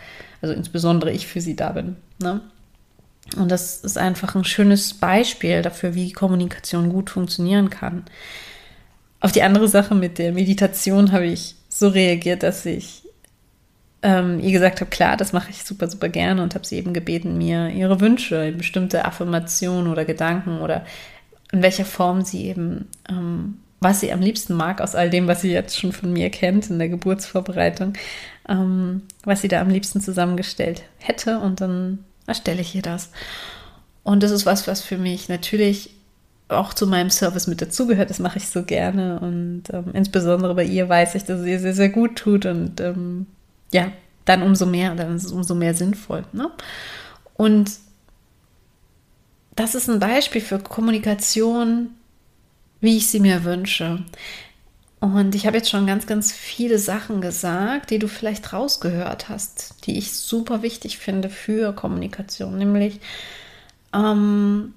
Also 0.42 0.54
insbesondere 0.54 1.12
ich 1.12 1.28
für 1.28 1.42
sie 1.42 1.56
da 1.56 1.72
bin. 1.72 1.96
Ne? 2.20 2.42
Und 3.38 3.50
das 3.50 3.78
ist 3.78 3.98
einfach 3.98 4.36
ein 4.36 4.46
schönes 4.46 4.94
Beispiel 4.94 5.62
dafür, 5.62 5.96
wie 5.96 6.12
Kommunikation 6.12 6.90
gut 6.90 7.10
funktionieren 7.10 7.70
kann. 7.70 8.06
Auf 9.20 9.32
die 9.32 9.44
andere 9.44 9.68
Sache 9.68 9.96
mit 9.96 10.18
der 10.18 10.34
Meditation 10.34 11.12
habe 11.12 11.26
ich 11.26 11.56
so 11.68 11.88
reagiert, 11.88 12.44
dass 12.44 12.66
ich 12.66 13.05
ähm, 14.06 14.40
ihr 14.40 14.52
gesagt 14.52 14.82
habe, 14.82 14.92
klar, 14.92 15.18
das 15.18 15.34
mache 15.34 15.50
ich 15.50 15.64
super, 15.64 15.90
super 15.90 16.10
gerne 16.10 16.44
und 16.44 16.54
habe 16.54 16.64
sie 16.64 16.78
eben 16.78 16.94
gebeten, 16.94 17.40
mir 17.40 17.70
ihre 17.70 18.00
Wünsche, 18.00 18.52
bestimmte 18.52 19.04
Affirmationen 19.04 19.92
oder 19.92 20.06
Gedanken 20.06 20.60
oder 20.60 20.86
in 21.52 21.64
welcher 21.64 21.86
Form 21.86 22.22
sie 22.22 22.46
eben, 22.46 22.88
ähm, 23.10 23.58
was 23.80 24.02
sie 24.02 24.14
am 24.14 24.22
liebsten 24.22 24.54
mag 24.54 24.80
aus 24.80 24.94
all 24.94 25.10
dem, 25.10 25.28
was 25.28 25.42
sie 25.42 25.52
jetzt 25.52 25.80
schon 25.80 25.92
von 25.92 26.14
mir 26.14 26.30
kennt 26.30 26.70
in 26.70 26.78
der 26.78 26.90
Geburtsvorbereitung, 26.90 27.94
ähm, 28.48 29.02
was 29.24 29.42
sie 29.42 29.48
da 29.48 29.60
am 29.60 29.70
liebsten 29.70 30.02
zusammengestellt 30.02 30.84
hätte 31.00 31.40
und 31.40 31.60
dann 31.60 31.98
erstelle 32.28 32.62
ich 32.62 32.76
ihr 32.76 32.84
das. 32.84 33.10
Und 34.04 34.22
das 34.22 34.30
ist 34.30 34.46
was, 34.46 34.68
was 34.68 34.84
für 34.84 35.00
mich 35.00 35.30
natürlich 35.30 35.96
auch 36.48 36.76
zu 36.76 36.86
meinem 36.86 37.10
Service 37.10 37.48
mit 37.48 37.60
dazugehört. 37.60 38.12
Das 38.12 38.20
mache 38.20 38.38
ich 38.38 38.50
so 38.50 38.62
gerne 38.62 39.20
und 39.20 39.64
ähm, 39.74 39.86
insbesondere 39.94 40.54
bei 40.54 40.64
ihr 40.64 40.88
weiß 40.88 41.16
ich, 41.16 41.24
dass 41.24 41.40
es 41.40 41.48
ihr 41.48 41.60
sehr, 41.60 41.74
sehr 41.74 41.90
gut 41.90 42.18
tut 42.18 42.46
und 42.46 42.80
ähm, 42.82 43.26
ja, 43.76 43.92
dann 44.24 44.42
umso 44.42 44.66
mehr, 44.66 44.96
dann 44.96 45.18
ist 45.18 45.26
es 45.26 45.32
umso 45.34 45.54
mehr 45.54 45.74
sinnvoll. 45.74 46.24
Ne? 46.32 46.50
Und 47.34 47.72
das 49.58 49.76
ist 49.76 49.90
ein 49.90 50.00
Beispiel 50.00 50.40
für 50.40 50.60
Kommunikation, 50.60 51.90
wie 52.80 52.96
ich 52.96 53.08
sie 53.08 53.20
mir 53.20 53.44
wünsche. 53.44 54.06
Und 55.02 55.36
ich 55.36 55.46
habe 55.46 55.58
jetzt 55.58 55.70
schon 55.70 55.86
ganz, 55.86 56.08
ganz 56.08 56.32
viele 56.32 56.80
Sachen 56.80 57.20
gesagt, 57.20 57.90
die 57.90 58.00
du 58.00 58.08
vielleicht 58.08 58.54
rausgehört 58.54 59.28
hast, 59.28 59.86
die 59.86 59.98
ich 59.98 60.14
super 60.14 60.62
wichtig 60.62 60.98
finde 60.98 61.30
für 61.30 61.74
Kommunikation, 61.74 62.58
nämlich, 62.58 63.02
ähm, 63.94 64.74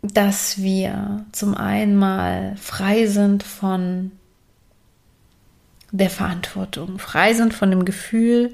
dass 0.00 0.58
wir 0.62 1.26
zum 1.32 1.56
einen 1.56 1.96
mal 1.96 2.54
frei 2.56 3.08
sind 3.08 3.42
von 3.42 4.12
der 5.98 6.10
Verantwortung, 6.10 6.98
frei 6.98 7.34
sind 7.34 7.54
von 7.54 7.70
dem 7.70 7.84
Gefühl, 7.84 8.52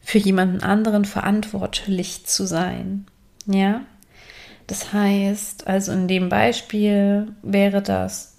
für 0.00 0.18
jemanden 0.18 0.62
anderen 0.62 1.04
verantwortlich 1.04 2.24
zu 2.24 2.46
sein. 2.46 3.04
Ja, 3.46 3.82
das 4.68 4.92
heißt, 4.92 5.66
also 5.66 5.90
in 5.90 6.06
dem 6.06 6.28
Beispiel 6.28 7.32
wäre 7.42 7.82
das, 7.82 8.36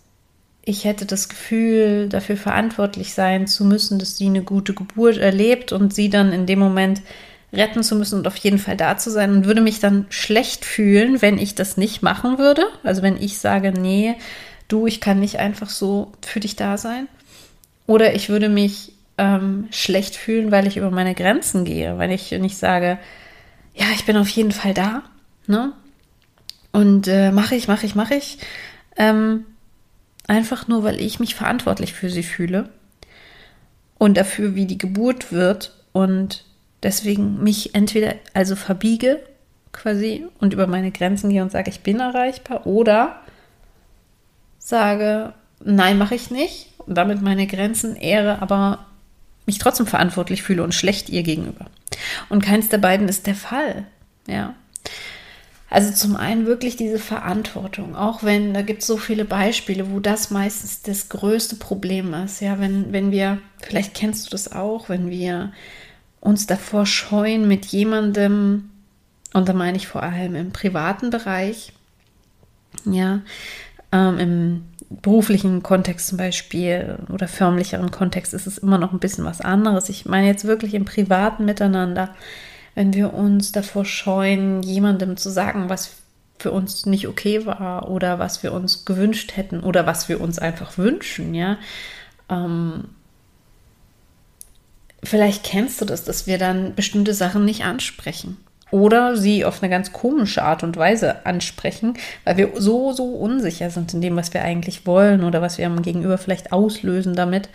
ich 0.64 0.86
hätte 0.86 1.06
das 1.06 1.28
Gefühl, 1.28 2.08
dafür 2.08 2.38
verantwortlich 2.38 3.14
sein 3.14 3.46
zu 3.46 3.66
müssen, 3.66 4.00
dass 4.00 4.16
sie 4.16 4.28
eine 4.28 4.44
gute 4.44 4.74
Geburt 4.74 5.18
erlebt 5.18 5.74
und 5.74 5.94
sie 5.94 6.10
dann 6.10 6.32
in 6.32 6.46
dem 6.46 6.60
Moment 6.60 7.02
retten 7.52 7.84
zu 7.84 7.96
müssen 7.96 8.20
und 8.20 8.28
auf 8.28 8.38
jeden 8.38 8.60
Fall 8.60 8.78
da 8.78 8.98
zu 8.98 9.10
sein 9.10 9.32
und 9.32 9.46
würde 9.46 9.60
mich 9.60 9.82
dann 9.82 10.06
schlecht 10.10 10.64
fühlen, 10.64 11.22
wenn 11.22 11.38
ich 11.38 11.56
das 11.56 11.76
nicht 11.76 12.02
machen 12.02 12.38
würde. 12.38 12.64
Also 12.84 13.02
wenn 13.02 13.18
ich 13.18 13.40
sage, 13.40 13.74
nee, 13.74 14.16
du, 14.70 14.88
ich 14.88 15.02
kann 15.02 15.20
nicht 15.20 15.40
einfach 15.40 15.70
so 15.70 16.14
für 16.22 16.40
dich 16.40 16.56
da 16.56 16.78
sein. 16.78 17.10
Oder 17.92 18.16
ich 18.16 18.30
würde 18.30 18.48
mich 18.48 18.94
ähm, 19.18 19.68
schlecht 19.70 20.16
fühlen, 20.16 20.50
weil 20.50 20.66
ich 20.66 20.78
über 20.78 20.92
meine 20.92 21.14
Grenzen 21.14 21.66
gehe, 21.66 21.98
weil 21.98 22.10
ich 22.12 22.32
nicht 22.32 22.56
sage, 22.56 22.98
ja, 23.76 23.88
ich 23.94 24.06
bin 24.06 24.16
auf 24.16 24.30
jeden 24.30 24.54
Fall 24.54 24.74
da, 24.74 25.04
ne? 25.46 25.74
Und 26.72 27.10
äh, 27.10 27.34
mache 27.34 27.56
ich, 27.56 27.68
mache 27.68 27.86
ich, 27.86 27.94
mache 27.94 28.16
ich. 28.16 28.38
Ähm, 28.96 29.44
einfach 30.26 30.70
nur, 30.70 30.86
weil 30.86 31.02
ich 31.02 31.20
mich 31.20 31.36
verantwortlich 31.36 31.92
für 31.92 32.10
sie 32.10 32.24
fühle 32.24 32.70
und 33.98 34.16
dafür, 34.16 34.56
wie 34.56 34.68
die 34.68 34.78
Geburt 34.78 35.34
wird 35.34 35.74
und 35.92 36.46
deswegen 36.84 37.44
mich 37.44 37.76
entweder 37.76 38.16
also 38.34 38.56
verbiege 38.56 39.20
quasi 39.74 40.26
und 40.40 40.54
über 40.54 40.66
meine 40.66 40.92
Grenzen 40.92 41.30
gehe 41.30 41.42
und 41.42 41.52
sage, 41.52 41.70
ich 41.70 41.82
bin 41.82 42.00
erreichbar 42.00 42.66
oder 42.66 43.20
sage, 44.60 45.34
nein, 45.60 45.98
mache 45.98 46.16
ich 46.16 46.32
nicht 46.32 46.71
und 46.86 46.96
damit 46.96 47.22
meine 47.22 47.48
Grenzen 47.48 47.96
ehre, 47.96 48.42
aber 48.42 48.86
mich 49.46 49.58
trotzdem 49.58 49.88
verantwortlich 49.88 50.44
fühle 50.44 50.64
und 50.64 50.74
schlecht 50.74 51.10
ihr 51.10 51.24
gegenüber. 51.24 51.66
Und 52.30 52.44
keins 52.44 52.70
der 52.70 52.78
beiden 52.78 53.10
ist 53.10 53.28
der 53.28 53.36
Fall. 53.36 53.86
Ja. 54.28 54.56
Also 55.70 55.94
zum 55.94 56.18
einen 56.18 56.46
wirklich 56.46 56.76
diese 56.76 57.00
Verantwortung, 57.00 57.96
auch 57.96 58.24
wenn 58.24 58.54
da 58.54 58.62
gibt 58.62 58.82
es 58.82 58.88
so 58.88 58.98
viele 58.98 59.24
Beispiele, 59.24 59.90
wo 59.90 60.02
das 60.02 60.30
meistens 60.30 60.82
das 60.82 61.08
größte 61.08 61.56
Problem 61.56 62.14
ist. 62.14 62.42
Ja, 62.42 62.60
wenn, 62.60 62.92
wenn 62.92 63.12
wir, 63.12 63.38
vielleicht 63.62 63.94
kennst 63.94 64.26
du 64.26 64.32
das 64.32 64.52
auch, 64.52 64.90
wenn 64.90 65.10
wir 65.10 65.54
uns 66.20 66.46
davor 66.46 66.86
scheuen, 66.86 67.48
mit 67.48 67.66
jemandem, 67.68 68.70
und 69.32 69.48
da 69.48 69.54
meine 69.54 69.78
ich 69.78 69.88
vor 69.88 70.04
allem 70.04 70.36
im 70.36 70.52
privaten 70.52 71.10
Bereich, 71.10 71.72
ja, 72.84 73.22
ähm, 73.94 74.18
im 74.20 74.64
beruflichen 75.02 75.64
Kontext 75.64 76.08
zum 76.08 76.18
Beispiel 76.18 76.98
oder 77.10 77.28
förmlicheren 77.28 77.92
Kontext 77.92 78.34
ist 78.34 78.48
es 78.48 78.58
immer 78.58 78.78
noch 78.78 78.92
ein 78.92 79.00
bisschen 79.00 79.26
was 79.26 79.42
anderes. 79.42 79.90
Ich 79.90 80.06
meine 80.06 80.28
jetzt 80.28 80.46
wirklich 80.46 80.74
im 80.74 80.86
privaten 80.86 81.46
Miteinander, 81.46 82.14
wenn 82.76 82.94
wir 82.94 83.14
uns 83.14 83.52
davor 83.52 83.86
scheuen, 83.86 84.62
jemandem 84.64 85.18
zu 85.18 85.30
sagen, 85.30 85.70
was 85.70 85.92
für 86.40 86.52
uns 86.52 86.86
nicht 86.86 87.08
okay 87.08 87.46
war 87.46 87.90
oder 87.90 88.20
was 88.20 88.44
wir 88.44 88.52
uns 88.54 88.86
gewünscht 88.86 89.38
hätten 89.38 89.62
oder 89.62 89.86
was 89.86 90.10
wir 90.10 90.20
uns 90.20 90.40
einfach 90.40 90.78
wünschen, 90.78 91.36
ja. 91.36 91.58
Ähm, 92.30 92.86
vielleicht 95.04 95.44
kennst 95.44 95.80
du 95.82 95.86
das, 95.86 96.04
dass 96.04 96.28
wir 96.28 96.38
dann 96.38 96.76
bestimmte 96.76 97.14
Sachen 97.14 97.46
nicht 97.46 97.64
ansprechen 97.64 98.38
oder 98.72 99.18
sie 99.18 99.46
auf 99.46 99.62
eine 99.62 99.70
ganz 99.70 99.94
komische 99.94 100.44
Art 100.44 100.64
und 100.64 100.78
Weise 100.78 101.26
ansprechen, 101.26 101.96
weil 102.24 102.38
wir 102.38 102.50
so, 102.56 102.94
so 102.94 103.06
unsicher 103.06 103.70
sind 103.70 103.94
in 103.94 104.02
dem, 104.02 104.16
was 104.16 104.34
wir 104.34 104.42
eigentlich 104.42 104.86
wollen 104.86 105.24
oder 105.24 105.42
was 105.42 105.58
wir 105.58 105.68
am 105.68 105.82
Gegenüber 105.82 106.18
vielleicht 106.18 106.52
auslösen 106.52 107.16
damit 107.16 107.50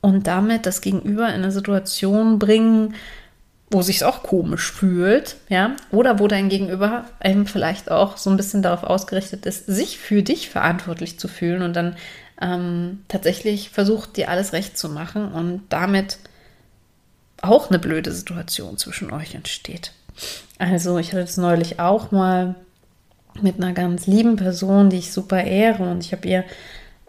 und 0.00 0.26
damit 0.26 0.66
das 0.66 0.80
Gegenüber 0.80 1.28
in 1.28 1.42
eine 1.42 1.52
Situation 1.52 2.38
bringen, 2.38 2.94
wo 3.70 3.82
sich 3.82 3.96
es 3.96 4.02
auch 4.02 4.24
komisch 4.24 4.72
fühlt, 4.72 5.36
ja, 5.48 5.76
oder 5.92 6.18
wo 6.18 6.26
dein 6.26 6.48
Gegenüber 6.48 7.04
eben 7.22 7.46
vielleicht 7.46 7.90
auch 7.90 8.16
so 8.16 8.28
ein 8.28 8.36
bisschen 8.36 8.62
darauf 8.62 8.82
ausgerichtet 8.82 9.46
ist, 9.46 9.66
sich 9.66 9.98
für 9.98 10.22
dich 10.22 10.50
verantwortlich 10.50 11.20
zu 11.20 11.28
fühlen 11.28 11.62
und 11.62 11.76
dann 11.76 11.96
ähm, 12.40 13.04
tatsächlich 13.06 13.70
versucht, 13.70 14.16
dir 14.16 14.28
alles 14.28 14.52
recht 14.52 14.76
zu 14.76 14.88
machen 14.88 15.30
und 15.30 15.62
damit 15.68 16.18
auch 17.42 17.70
eine 17.70 17.78
blöde 17.78 18.12
Situation 18.12 18.76
zwischen 18.76 19.12
euch 19.12 19.34
entsteht. 19.34 19.92
Also 20.58 20.98
ich 20.98 21.12
hatte 21.12 21.22
es 21.22 21.36
neulich 21.36 21.80
auch 21.80 22.10
mal 22.10 22.54
mit 23.40 23.56
einer 23.56 23.72
ganz 23.72 24.06
lieben 24.06 24.36
Person, 24.36 24.90
die 24.90 24.98
ich 24.98 25.12
super 25.12 25.42
ehre 25.42 25.84
und 25.90 26.04
ich 26.04 26.12
habe 26.12 26.28
ihr 26.28 26.44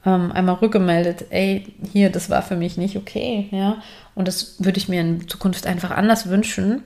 ähm, 0.05 0.31
einmal 0.31 0.55
rückgemeldet, 0.55 1.25
ey, 1.29 1.73
hier, 1.91 2.09
das 2.09 2.29
war 2.29 2.41
für 2.41 2.55
mich 2.55 2.77
nicht 2.77 2.97
okay, 2.97 3.47
ja, 3.51 3.81
und 4.15 4.27
das 4.27 4.55
würde 4.59 4.77
ich 4.77 4.89
mir 4.89 5.01
in 5.01 5.27
Zukunft 5.27 5.67
einfach 5.67 5.91
anders 5.91 6.27
wünschen. 6.29 6.81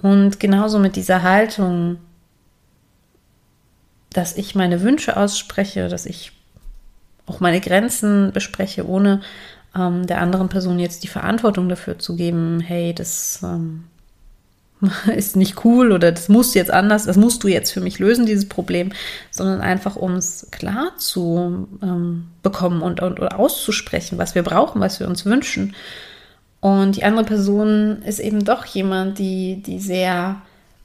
Und 0.00 0.40
genauso 0.40 0.78
mit 0.78 0.96
dieser 0.96 1.22
Haltung, 1.22 1.98
dass 4.10 4.36
ich 4.36 4.54
meine 4.54 4.82
Wünsche 4.82 5.16
ausspreche, 5.16 5.88
dass 5.88 6.06
ich 6.06 6.32
auch 7.26 7.40
meine 7.40 7.60
Grenzen 7.60 8.32
bespreche, 8.32 8.88
ohne 8.88 9.20
ähm, 9.76 10.06
der 10.06 10.20
anderen 10.20 10.48
Person 10.48 10.78
jetzt 10.78 11.02
die 11.02 11.08
Verantwortung 11.08 11.68
dafür 11.68 11.98
zu 11.98 12.16
geben, 12.16 12.60
hey, 12.60 12.94
das 12.94 13.40
ähm, 13.42 13.84
ist 15.16 15.36
nicht 15.36 15.64
cool 15.64 15.92
oder 15.92 16.12
das 16.12 16.28
muss 16.28 16.54
jetzt 16.54 16.70
anders, 16.70 17.04
das 17.04 17.16
musst 17.16 17.42
du 17.42 17.48
jetzt 17.48 17.72
für 17.72 17.80
mich 17.80 17.98
lösen, 17.98 18.26
dieses 18.26 18.48
Problem, 18.48 18.92
sondern 19.30 19.60
einfach 19.60 19.96
um 19.96 20.14
es 20.14 20.48
klar 20.50 20.92
zu 20.98 21.68
ähm, 21.82 22.28
bekommen 22.42 22.82
und, 22.82 23.00
und 23.00 23.20
oder 23.20 23.38
auszusprechen, 23.38 24.18
was 24.18 24.34
wir 24.34 24.42
brauchen, 24.42 24.80
was 24.80 25.00
wir 25.00 25.08
uns 25.08 25.24
wünschen. 25.24 25.74
Und 26.60 26.96
die 26.96 27.04
andere 27.04 27.24
Person 27.24 28.02
ist 28.02 28.18
eben 28.18 28.44
doch 28.44 28.64
jemand, 28.64 29.18
die, 29.18 29.62
die 29.62 29.78
sehr 29.78 30.42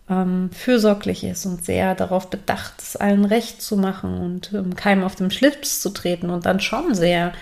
ähm, 0.09 0.49
fürsorglich 0.51 1.23
ist 1.23 1.45
und 1.45 1.63
sehr 1.63 1.95
darauf 1.95 2.29
bedacht, 2.29 2.73
es 2.79 2.95
allen 2.95 3.25
recht 3.25 3.61
zu 3.61 3.77
machen 3.77 4.19
und 4.19 4.53
ähm, 4.53 4.75
keinem 4.75 5.03
auf 5.03 5.15
den 5.15 5.31
Schlips 5.31 5.81
zu 5.81 5.89
treten 5.89 6.29
und 6.29 6.45
dann 6.45 6.59
schon 6.59 6.93
sehr 6.93 7.33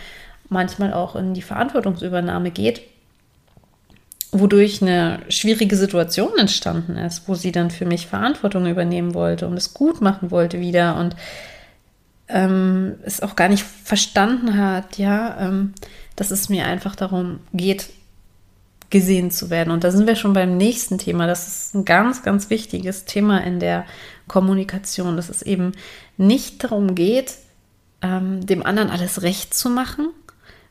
manchmal 0.50 0.93
auch 0.93 1.15
in 1.15 1.34
die 1.34 1.41
Verantwortungsübernahme 1.41 2.51
geht 2.51 2.81
wodurch 4.31 4.81
eine 4.81 5.19
schwierige 5.29 5.75
Situation 5.75 6.38
entstanden 6.38 6.95
ist, 6.95 7.27
wo 7.27 7.35
sie 7.35 7.51
dann 7.51 7.69
für 7.69 7.85
mich 7.85 8.07
Verantwortung 8.07 8.65
übernehmen 8.65 9.13
wollte 9.13 9.47
und 9.47 9.57
es 9.57 9.73
gut 9.73 10.01
machen 10.01 10.31
wollte 10.31 10.59
wieder 10.59 10.95
und 10.97 11.15
ähm, 12.29 12.95
es 13.03 13.21
auch 13.21 13.35
gar 13.35 13.50
nicht 13.50 13.63
verstanden 13.63 14.57
hat, 14.57 14.97
ja, 14.97 15.38
ähm, 15.39 15.73
dass 16.15 16.31
es 16.31 16.47
mir 16.47 16.65
einfach 16.65 16.95
darum 16.95 17.39
geht, 17.51 17.89
gesehen 18.89 19.31
zu 19.31 19.50
werden. 19.50 19.71
Und 19.71 19.83
da 19.83 19.91
sind 19.91 20.07
wir 20.07 20.15
schon 20.15 20.33
beim 20.33 20.57
nächsten 20.57 20.97
Thema. 20.97 21.25
Das 21.25 21.47
ist 21.47 21.75
ein 21.75 21.85
ganz, 21.85 22.23
ganz 22.23 22.50
wichtiges 22.50 23.05
Thema 23.05 23.43
in 23.43 23.59
der 23.59 23.85
Kommunikation, 24.27 25.15
dass 25.15 25.29
es 25.29 25.41
eben 25.41 25.71
nicht 26.17 26.63
darum 26.63 26.93
geht, 26.93 27.35
ähm, 28.01 28.45
dem 28.45 28.65
anderen 28.65 28.89
alles 28.89 29.21
recht 29.21 29.53
zu 29.53 29.69
machen, 29.69 30.09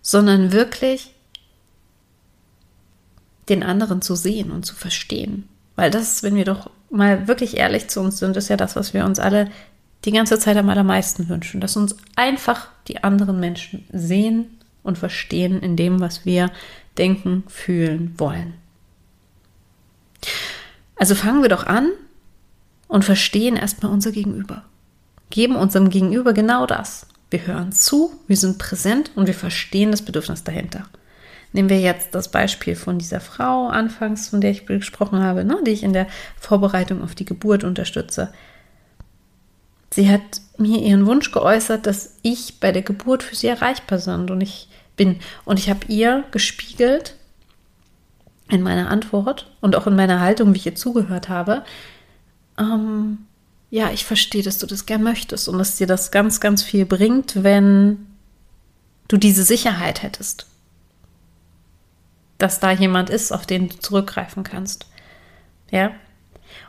sondern 0.02 0.52
wirklich 0.52 1.14
den 3.50 3.62
anderen 3.62 4.00
zu 4.00 4.14
sehen 4.14 4.50
und 4.50 4.64
zu 4.64 4.74
verstehen. 4.74 5.48
Weil 5.76 5.90
das, 5.90 6.22
wenn 6.22 6.36
wir 6.36 6.44
doch 6.44 6.70
mal 6.90 7.28
wirklich 7.28 7.56
ehrlich 7.56 7.88
zu 7.88 8.00
uns 8.00 8.18
sind, 8.18 8.36
ist 8.36 8.48
ja 8.48 8.56
das, 8.56 8.76
was 8.76 8.94
wir 8.94 9.04
uns 9.04 9.18
alle 9.18 9.50
die 10.04 10.12
ganze 10.12 10.38
Zeit 10.38 10.56
am 10.56 10.68
allermeisten 10.68 11.28
wünschen. 11.28 11.60
Dass 11.60 11.76
uns 11.76 11.96
einfach 12.16 12.68
die 12.88 13.02
anderen 13.04 13.40
Menschen 13.40 13.84
sehen 13.92 14.58
und 14.82 14.98
verstehen 14.98 15.60
in 15.60 15.76
dem, 15.76 16.00
was 16.00 16.24
wir 16.24 16.50
denken, 16.96 17.44
fühlen, 17.48 18.14
wollen. 18.18 18.54
Also 20.96 21.14
fangen 21.14 21.42
wir 21.42 21.48
doch 21.48 21.66
an 21.66 21.90
und 22.88 23.04
verstehen 23.04 23.56
erstmal 23.56 23.92
unser 23.92 24.12
Gegenüber. 24.12 24.64
Geben 25.30 25.56
unserem 25.56 25.90
Gegenüber 25.90 26.32
genau 26.32 26.66
das. 26.66 27.06
Wir 27.30 27.46
hören 27.46 27.72
zu, 27.72 28.12
wir 28.26 28.36
sind 28.36 28.58
präsent 28.58 29.12
und 29.14 29.26
wir 29.26 29.34
verstehen 29.34 29.92
das 29.92 30.02
Bedürfnis 30.02 30.42
dahinter. 30.42 30.86
Nehmen 31.52 31.68
wir 31.68 31.80
jetzt 31.80 32.14
das 32.14 32.30
Beispiel 32.30 32.76
von 32.76 32.98
dieser 32.98 33.20
Frau 33.20 33.68
anfangs, 33.68 34.28
von 34.28 34.40
der 34.40 34.52
ich 34.52 34.66
gesprochen 34.66 35.22
habe, 35.22 35.44
ne, 35.44 35.58
die 35.66 35.72
ich 35.72 35.82
in 35.82 35.92
der 35.92 36.06
Vorbereitung 36.38 37.02
auf 37.02 37.14
die 37.14 37.24
Geburt 37.24 37.64
unterstütze. 37.64 38.32
Sie 39.92 40.08
hat 40.08 40.40
mir 40.56 40.80
ihren 40.80 41.06
Wunsch 41.06 41.32
geäußert, 41.32 41.86
dass 41.86 42.16
ich 42.22 42.60
bei 42.60 42.70
der 42.70 42.82
Geburt 42.82 43.24
für 43.24 43.34
sie 43.34 43.48
erreichbar 43.48 43.98
bin 43.98 44.30
und 44.30 44.40
ich 44.40 44.68
bin. 44.96 45.18
Und 45.44 45.58
ich 45.58 45.68
habe 45.68 45.86
ihr 45.88 46.24
gespiegelt, 46.30 47.16
in 48.52 48.62
meiner 48.62 48.90
Antwort 48.90 49.50
und 49.60 49.76
auch 49.76 49.86
in 49.86 49.96
meiner 49.96 50.20
Haltung, 50.20 50.52
wie 50.52 50.58
ich 50.58 50.66
ihr 50.66 50.74
zugehört 50.74 51.28
habe, 51.28 51.64
ähm, 52.58 53.18
ja, 53.70 53.90
ich 53.92 54.04
verstehe, 54.04 54.42
dass 54.42 54.58
du 54.58 54.66
das 54.66 54.86
gern 54.86 55.02
möchtest 55.02 55.48
und 55.48 55.58
dass 55.58 55.76
dir 55.76 55.86
das 55.86 56.10
ganz, 56.10 56.40
ganz 56.40 56.62
viel 56.62 56.84
bringt, 56.84 57.44
wenn 57.44 58.06
du 59.08 59.16
diese 59.16 59.44
Sicherheit 59.44 60.02
hättest, 60.02 60.46
dass 62.42 62.60
da 62.60 62.72
jemand 62.72 63.10
ist, 63.10 63.32
auf 63.32 63.46
den 63.46 63.68
du 63.68 63.78
zurückgreifen 63.78 64.42
kannst. 64.42 64.86
Ja? 65.70 65.92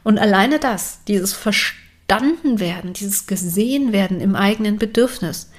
Und 0.04 0.20
alleine 0.20 0.60
das, 0.60 1.00
dieses 1.08 1.34
verstanden 1.34 2.60
werden, 2.60 2.94
dieses 2.94 3.28
gesehen 3.28 3.92
werden 3.92 4.20
im 4.20 4.36
eigenen 4.36 4.78
Bedürfnis, 4.78 5.52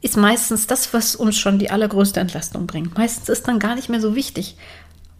ist 0.00 0.16
meistens 0.16 0.66
das, 0.66 0.92
was 0.92 1.16
uns 1.16 1.38
schon 1.38 1.58
die 1.58 1.70
allergrößte 1.70 2.20
Entlastung 2.20 2.66
bringt. 2.66 2.96
Meistens 2.96 3.28
ist 3.30 3.48
dann 3.48 3.58
gar 3.58 3.74
nicht 3.74 3.88
mehr 3.88 4.00
so 4.00 4.14
wichtig, 4.14 4.56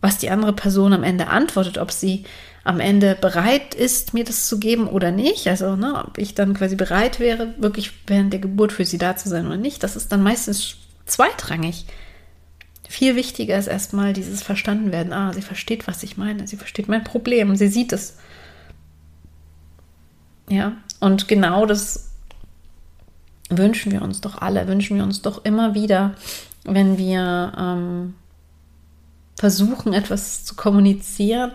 was 0.02 0.18
die 0.18 0.28
andere 0.28 0.52
Person 0.52 0.92
am 0.92 1.02
Ende 1.02 1.28
antwortet, 1.28 1.78
ob 1.78 1.90
sie 1.90 2.24
am 2.64 2.80
Ende 2.80 3.16
bereit 3.18 3.74
ist, 3.74 4.12
mir 4.12 4.24
das 4.24 4.46
zu 4.46 4.58
geben 4.58 4.86
oder 4.86 5.10
nicht. 5.10 5.46
Also, 5.48 5.76
ne, 5.76 6.04
ob 6.06 6.18
ich 6.18 6.34
dann 6.34 6.52
quasi 6.52 6.76
bereit 6.76 7.20
wäre, 7.20 7.54
wirklich 7.58 7.92
während 8.06 8.32
der 8.32 8.40
Geburt 8.40 8.72
für 8.72 8.84
sie 8.84 8.98
da 8.98 9.16
zu 9.16 9.30
sein 9.30 9.46
oder 9.46 9.56
nicht, 9.56 9.82
das 9.82 9.96
ist 9.96 10.12
dann 10.12 10.22
meistens 10.22 10.76
zweitrangig. 11.06 11.86
Viel 12.94 13.16
wichtiger 13.16 13.58
ist 13.58 13.66
erstmal 13.66 14.12
dieses 14.12 14.44
Verstandenwerden. 14.44 15.12
Ah, 15.12 15.32
sie 15.32 15.42
versteht, 15.42 15.88
was 15.88 16.04
ich 16.04 16.16
meine. 16.16 16.46
Sie 16.46 16.56
versteht 16.56 16.86
mein 16.86 17.02
Problem. 17.02 17.56
Sie 17.56 17.66
sieht 17.66 17.92
es. 17.92 18.18
Ja, 20.48 20.76
und 21.00 21.26
genau 21.26 21.66
das 21.66 22.12
wünschen 23.50 23.90
wir 23.90 24.00
uns 24.00 24.20
doch 24.20 24.40
alle, 24.40 24.68
wünschen 24.68 24.96
wir 24.96 25.02
uns 25.02 25.22
doch 25.22 25.44
immer 25.44 25.74
wieder, 25.74 26.14
wenn 26.62 26.96
wir 26.96 27.52
ähm, 27.58 28.14
versuchen, 29.34 29.92
etwas 29.92 30.44
zu 30.44 30.54
kommunizieren, 30.54 31.50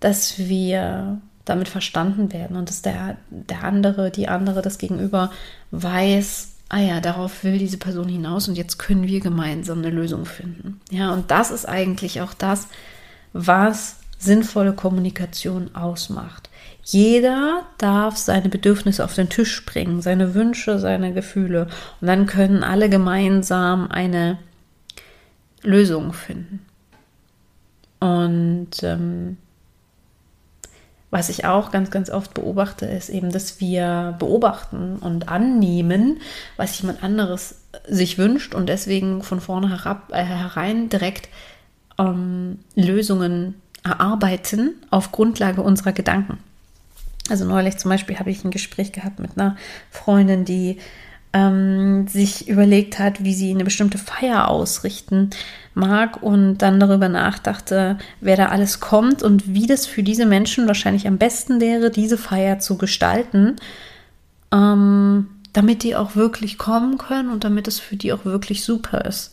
dass 0.00 0.36
wir 0.36 1.18
damit 1.46 1.68
verstanden 1.68 2.30
werden 2.30 2.58
und 2.58 2.68
dass 2.68 2.82
der, 2.82 3.16
der 3.30 3.64
andere, 3.64 4.10
die 4.10 4.28
andere, 4.28 4.60
das 4.60 4.76
Gegenüber 4.76 5.30
weiß, 5.70 6.53
ah 6.68 6.80
ja, 6.80 7.00
darauf 7.00 7.44
will 7.44 7.58
diese 7.58 7.78
Person 7.78 8.08
hinaus 8.08 8.48
und 8.48 8.56
jetzt 8.56 8.78
können 8.78 9.06
wir 9.06 9.20
gemeinsam 9.20 9.78
eine 9.78 9.90
Lösung 9.90 10.26
finden. 10.26 10.80
Ja, 10.90 11.12
und 11.12 11.30
das 11.30 11.50
ist 11.50 11.68
eigentlich 11.68 12.20
auch 12.20 12.34
das, 12.34 12.68
was 13.32 13.96
sinnvolle 14.18 14.72
Kommunikation 14.72 15.74
ausmacht. 15.74 16.48
Jeder 16.84 17.62
darf 17.78 18.16
seine 18.16 18.48
Bedürfnisse 18.48 19.04
auf 19.04 19.14
den 19.14 19.28
Tisch 19.28 19.64
bringen, 19.64 20.02
seine 20.02 20.34
Wünsche, 20.34 20.78
seine 20.78 21.12
Gefühle. 21.12 21.68
Und 22.00 22.08
dann 22.08 22.26
können 22.26 22.62
alle 22.62 22.88
gemeinsam 22.90 23.90
eine 23.90 24.38
Lösung 25.62 26.12
finden. 26.12 26.64
Und 28.00 28.82
ähm, 28.82 29.38
was 31.14 31.28
ich 31.28 31.44
auch 31.44 31.70
ganz, 31.70 31.92
ganz 31.92 32.10
oft 32.10 32.34
beobachte, 32.34 32.86
ist 32.86 33.08
eben, 33.08 33.30
dass 33.30 33.60
wir 33.60 34.16
beobachten 34.18 34.96
und 34.96 35.28
annehmen, 35.28 36.20
was 36.56 36.80
jemand 36.80 37.04
anderes 37.04 37.60
sich 37.86 38.18
wünscht 38.18 38.52
und 38.52 38.68
deswegen 38.68 39.22
von 39.22 39.40
vorne 39.40 39.70
herab, 39.70 40.10
äh, 40.10 40.24
herein 40.24 40.88
direkt 40.88 41.28
ähm, 42.00 42.58
Lösungen 42.74 43.54
erarbeiten 43.84 44.74
auf 44.90 45.12
Grundlage 45.12 45.62
unserer 45.62 45.92
Gedanken. 45.92 46.38
Also 47.30 47.44
neulich 47.44 47.76
zum 47.76 47.90
Beispiel 47.90 48.18
habe 48.18 48.32
ich 48.32 48.44
ein 48.44 48.50
Gespräch 48.50 48.90
gehabt 48.90 49.20
mit 49.20 49.38
einer 49.38 49.56
Freundin, 49.92 50.44
die 50.44 50.80
ähm, 51.34 52.06
sich 52.06 52.48
überlegt 52.48 53.00
hat, 53.00 53.24
wie 53.24 53.34
sie 53.34 53.50
eine 53.50 53.64
bestimmte 53.64 53.98
Feier 53.98 54.48
ausrichten 54.48 55.30
mag 55.74 56.22
und 56.22 56.58
dann 56.58 56.78
darüber 56.78 57.08
nachdachte, 57.08 57.98
wer 58.20 58.36
da 58.36 58.46
alles 58.46 58.78
kommt 58.78 59.24
und 59.24 59.52
wie 59.52 59.66
das 59.66 59.84
für 59.84 60.04
diese 60.04 60.26
Menschen 60.26 60.68
wahrscheinlich 60.68 61.08
am 61.08 61.18
besten 61.18 61.60
wäre, 61.60 61.90
diese 61.90 62.16
Feier 62.16 62.60
zu 62.60 62.78
gestalten, 62.78 63.56
ähm, 64.52 65.26
damit 65.52 65.82
die 65.82 65.96
auch 65.96 66.14
wirklich 66.14 66.56
kommen 66.56 66.98
können 66.98 67.30
und 67.30 67.42
damit 67.42 67.66
es 67.66 67.80
für 67.80 67.96
die 67.96 68.12
auch 68.12 68.24
wirklich 68.24 68.64
super 68.64 69.04
ist. 69.04 69.32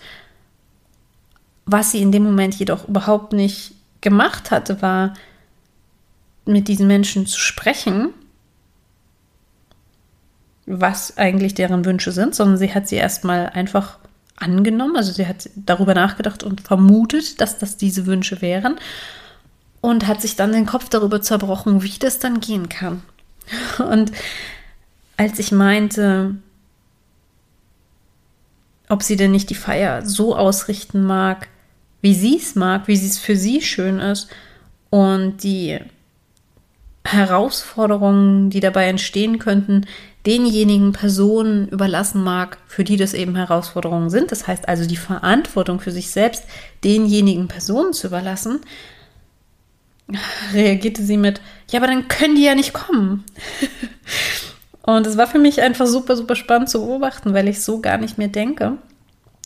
Was 1.67 1.91
sie 1.91 2.01
in 2.01 2.11
dem 2.11 2.23
Moment 2.23 2.55
jedoch 2.55 2.89
überhaupt 2.89 3.31
nicht 3.31 3.75
gemacht 4.01 4.49
hatte, 4.49 4.81
war, 4.81 5.13
mit 6.45 6.67
diesen 6.67 6.87
Menschen 6.87 7.27
zu 7.27 7.39
sprechen, 7.39 8.09
was 10.79 11.17
eigentlich 11.17 11.53
deren 11.53 11.85
Wünsche 11.85 12.11
sind, 12.11 12.33
sondern 12.33 12.57
sie 12.57 12.73
hat 12.73 12.87
sie 12.87 12.95
erstmal 12.95 13.47
einfach 13.47 13.99
angenommen, 14.37 14.95
also 14.95 15.11
sie 15.11 15.27
hat 15.27 15.49
darüber 15.55 15.93
nachgedacht 15.93 16.43
und 16.43 16.61
vermutet, 16.61 17.41
dass 17.41 17.57
das 17.57 17.77
diese 17.77 18.05
Wünsche 18.05 18.41
wären 18.41 18.79
und 19.81 20.07
hat 20.07 20.21
sich 20.21 20.35
dann 20.35 20.51
den 20.51 20.65
Kopf 20.65 20.89
darüber 20.89 21.21
zerbrochen, 21.21 21.83
wie 21.83 21.99
das 21.99 22.19
dann 22.19 22.39
gehen 22.39 22.69
kann. 22.69 23.03
Und 23.77 24.11
als 25.17 25.37
ich 25.39 25.51
meinte, 25.51 26.35
ob 28.89 29.03
sie 29.03 29.15
denn 29.15 29.31
nicht 29.31 29.49
die 29.49 29.55
Feier 29.55 30.05
so 30.05 30.35
ausrichten 30.35 31.03
mag, 31.03 31.49
wie 32.01 32.15
sie 32.15 32.37
es 32.37 32.55
mag, 32.55 32.87
wie 32.87 32.93
es 32.93 33.19
für 33.19 33.35
sie 33.35 33.61
schön 33.61 33.99
ist 33.99 34.29
und 34.89 35.43
die 35.43 35.79
Herausforderungen, 37.03 38.49
die 38.49 38.59
dabei 38.59 38.87
entstehen 38.87 39.39
könnten, 39.39 39.85
denjenigen 40.25 40.91
Personen 40.91 41.67
überlassen 41.69 42.23
mag, 42.23 42.57
für 42.67 42.83
die 42.83 42.97
das 42.97 43.13
eben 43.13 43.35
Herausforderungen 43.35 44.09
sind. 44.09 44.31
Das 44.31 44.47
heißt 44.47 44.67
also 44.67 44.85
die 44.85 44.97
Verantwortung 44.97 45.79
für 45.79 45.91
sich 45.91 46.11
selbst 46.11 46.43
denjenigen 46.83 47.47
Personen 47.47 47.93
zu 47.93 48.07
überlassen, 48.07 48.59
reagierte 50.53 51.03
sie 51.03 51.17
mit, 51.17 51.41
ja, 51.69 51.79
aber 51.79 51.87
dann 51.87 52.07
können 52.07 52.35
die 52.35 52.43
ja 52.43 52.55
nicht 52.55 52.73
kommen. 52.73 53.23
Und 54.83 55.05
es 55.05 55.17
war 55.17 55.27
für 55.27 55.39
mich 55.39 55.61
einfach 55.61 55.85
super, 55.85 56.17
super 56.17 56.35
spannend 56.35 56.69
zu 56.69 56.85
beobachten, 56.85 57.33
weil 57.33 57.47
ich 57.47 57.61
so 57.61 57.81
gar 57.81 57.97
nicht 57.97 58.17
mehr 58.17 58.27
denke. 58.27 58.77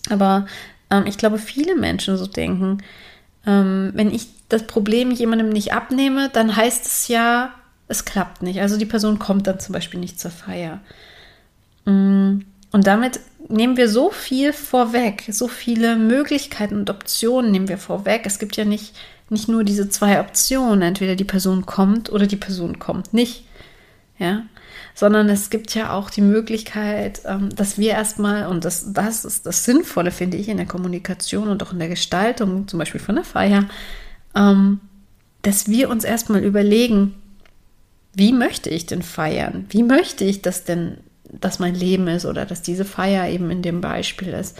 Aber 0.10 0.46
ähm, 0.90 1.06
ich 1.08 1.18
glaube, 1.18 1.38
viele 1.38 1.76
Menschen 1.76 2.18
so 2.18 2.26
denken. 2.26 2.80
Ähm, 3.46 3.92
wenn 3.94 4.14
ich 4.14 4.28
das 4.50 4.66
Problem 4.66 5.12
jemandem 5.12 5.50
nicht 5.50 5.74
abnehme, 5.74 6.30
dann 6.30 6.56
heißt 6.56 6.86
es 6.86 7.08
ja, 7.08 7.54
es 7.88 8.06
klappt 8.06 8.42
nicht. 8.42 8.62
Also 8.62 8.78
die 8.78 8.86
Person 8.86 9.20
kommt 9.20 9.48
dann 9.48 9.60
zum 9.60 9.74
Beispiel 9.74 10.00
nicht 10.00 10.20
zur 10.20 10.32
Feier. 10.32 10.80
Mm, 11.86 12.40
und 12.72 12.88
damit 12.88 13.20
nehmen 13.48 13.78
wir 13.78 13.90
so 13.90 14.10
viel 14.10 14.54
vorweg, 14.54 15.26
so 15.32 15.48
viele 15.48 15.96
Möglichkeiten 15.96 16.76
und 16.76 16.90
Optionen 16.90 17.52
nehmen 17.52 17.68
wir 17.68 17.78
vorweg. 17.78 18.24
Es 18.26 18.40
gibt 18.40 18.58
ja 18.58 18.66
nicht, 18.66 18.96
nicht 19.30 19.48
nur 19.48 19.64
diese 19.64 19.90
zwei 19.90 20.20
Optionen, 20.20 20.82
entweder 20.82 21.16
die 21.16 21.24
Person 21.24 21.66
kommt 21.66 22.12
oder 22.12 22.28
die 22.28 22.36
Person 22.36 22.80
kommt 22.80 23.14
nicht. 23.14 23.46
Ja, 24.18 24.44
sondern 24.94 25.28
es 25.28 25.50
gibt 25.50 25.76
ja 25.76 25.92
auch 25.92 26.10
die 26.10 26.22
Möglichkeit, 26.22 27.22
ähm, 27.26 27.54
dass 27.54 27.78
wir 27.78 27.92
erstmal, 27.92 28.48
und 28.48 28.64
das, 28.64 28.94
das 28.94 29.26
ist 29.26 29.46
das 29.46 29.66
Sinnvolle, 29.66 30.10
finde 30.10 30.38
ich, 30.38 30.48
in 30.48 30.56
der 30.58 30.66
Kommunikation 30.66 31.50
und 31.50 31.62
auch 31.62 31.74
in 31.74 31.80
der 31.80 31.90
Gestaltung, 31.90 32.68
zum 32.70 32.80
Beispiel 32.80 33.02
von 33.02 33.16
der 33.16 33.26
Feier, 33.26 33.66
ähm, 34.36 34.80
dass 35.42 35.68
wir 35.68 35.90
uns 35.90 36.06
erstmal 36.06 36.44
überlegen, 36.44 37.14
wie 38.16 38.34
möchte 38.34 38.70
ich 38.70 38.86
denn 38.86 39.02
feiern? 39.02 39.66
Wie 39.70 39.84
möchte 39.84 40.24
ich 40.24 40.42
das 40.42 40.64
denn, 40.64 40.98
dass 41.24 41.60
mein 41.60 41.76
Leben 41.76 42.08
ist 42.08 42.26
oder 42.26 42.46
dass 42.46 42.62
diese 42.62 42.86
Feier 42.86 43.28
eben 43.30 43.52
in 43.52 43.62
dem 43.62 43.82
Beispiel 43.82 44.30
ist? 44.30 44.58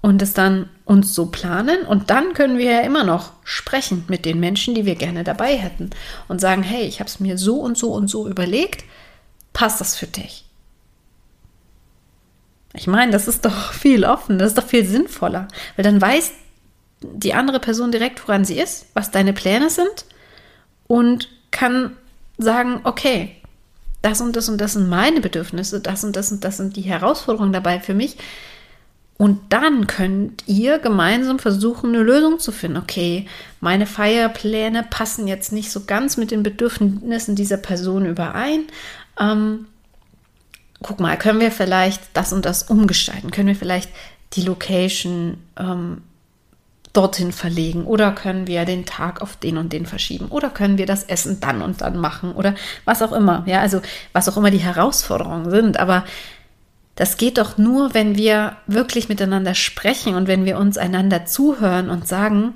Und 0.00 0.22
es 0.22 0.32
dann 0.32 0.68
uns 0.84 1.14
so 1.14 1.26
planen 1.26 1.82
und 1.82 2.10
dann 2.10 2.32
können 2.32 2.56
wir 2.56 2.70
ja 2.70 2.80
immer 2.80 3.02
noch 3.02 3.32
sprechen 3.42 4.04
mit 4.08 4.24
den 4.24 4.38
Menschen, 4.38 4.74
die 4.74 4.86
wir 4.86 4.94
gerne 4.94 5.24
dabei 5.24 5.56
hätten 5.56 5.90
und 6.28 6.40
sagen, 6.40 6.62
hey, 6.62 6.84
ich 6.84 7.00
habe 7.00 7.08
es 7.08 7.18
mir 7.18 7.36
so 7.36 7.60
und 7.60 7.76
so 7.76 7.92
und 7.92 8.08
so 8.08 8.28
überlegt, 8.28 8.84
passt 9.52 9.80
das 9.80 9.96
für 9.96 10.06
dich? 10.06 10.44
Ich 12.74 12.86
meine, 12.86 13.10
das 13.10 13.26
ist 13.26 13.44
doch 13.44 13.72
viel 13.72 14.04
offen, 14.04 14.38
das 14.38 14.48
ist 14.48 14.58
doch 14.58 14.66
viel 14.66 14.86
sinnvoller, 14.86 15.48
weil 15.74 15.82
dann 15.82 16.00
weiß 16.00 16.32
die 17.02 17.34
andere 17.34 17.58
Person 17.58 17.90
direkt, 17.90 18.26
woran 18.26 18.44
sie 18.44 18.58
ist, 18.58 18.86
was 18.94 19.10
deine 19.10 19.32
Pläne 19.32 19.68
sind 19.68 20.04
und 20.86 21.28
kann 21.50 21.96
sagen, 22.38 22.80
okay, 22.84 23.36
das 24.02 24.20
und 24.20 24.36
das 24.36 24.48
und 24.48 24.60
das 24.60 24.74
sind 24.74 24.88
meine 24.88 25.20
Bedürfnisse, 25.20 25.80
das 25.80 26.04
und 26.04 26.16
das 26.16 26.32
und 26.32 26.44
das 26.44 26.56
sind 26.56 26.76
die 26.76 26.82
Herausforderungen 26.82 27.52
dabei 27.52 27.80
für 27.80 27.94
mich. 27.94 28.16
Und 29.16 29.40
dann 29.48 29.88
könnt 29.88 30.44
ihr 30.46 30.78
gemeinsam 30.78 31.40
versuchen, 31.40 31.92
eine 31.92 32.04
Lösung 32.04 32.38
zu 32.38 32.52
finden. 32.52 32.76
Okay, 32.76 33.26
meine 33.60 33.84
Feierpläne 33.84 34.84
passen 34.88 35.26
jetzt 35.26 35.52
nicht 35.52 35.72
so 35.72 35.84
ganz 35.84 36.16
mit 36.16 36.30
den 36.30 36.44
Bedürfnissen 36.44 37.34
dieser 37.34 37.56
Person 37.56 38.06
überein. 38.06 38.66
Ähm, 39.18 39.66
guck 40.80 41.00
mal, 41.00 41.18
können 41.18 41.40
wir 41.40 41.50
vielleicht 41.50 42.00
das 42.14 42.32
und 42.32 42.44
das 42.44 42.62
umgestalten? 42.62 43.32
Können 43.32 43.48
wir 43.48 43.56
vielleicht 43.56 43.90
die 44.34 44.42
Location 44.42 45.38
ähm, 45.58 46.02
dorthin 46.92 47.32
verlegen 47.32 47.84
oder 47.84 48.12
können 48.12 48.46
wir 48.46 48.64
den 48.64 48.86
Tag 48.86 49.20
auf 49.20 49.36
den 49.36 49.58
und 49.58 49.72
den 49.72 49.86
verschieben 49.86 50.26
oder 50.28 50.50
können 50.50 50.78
wir 50.78 50.86
das 50.86 51.04
Essen 51.04 51.38
dann 51.40 51.62
und 51.62 51.80
dann 51.80 51.98
machen 51.98 52.32
oder 52.32 52.54
was 52.84 53.02
auch 53.02 53.12
immer. 53.12 53.44
Ja, 53.46 53.60
also 53.60 53.80
was 54.12 54.28
auch 54.28 54.36
immer 54.36 54.50
die 54.50 54.58
Herausforderungen 54.58 55.50
sind. 55.50 55.78
Aber 55.78 56.04
das 56.94 57.16
geht 57.16 57.38
doch 57.38 57.58
nur, 57.58 57.94
wenn 57.94 58.16
wir 58.16 58.56
wirklich 58.66 59.08
miteinander 59.08 59.54
sprechen 59.54 60.14
und 60.14 60.26
wenn 60.26 60.44
wir 60.44 60.58
uns 60.58 60.78
einander 60.78 61.26
zuhören 61.26 61.90
und 61.90 62.08
sagen, 62.08 62.54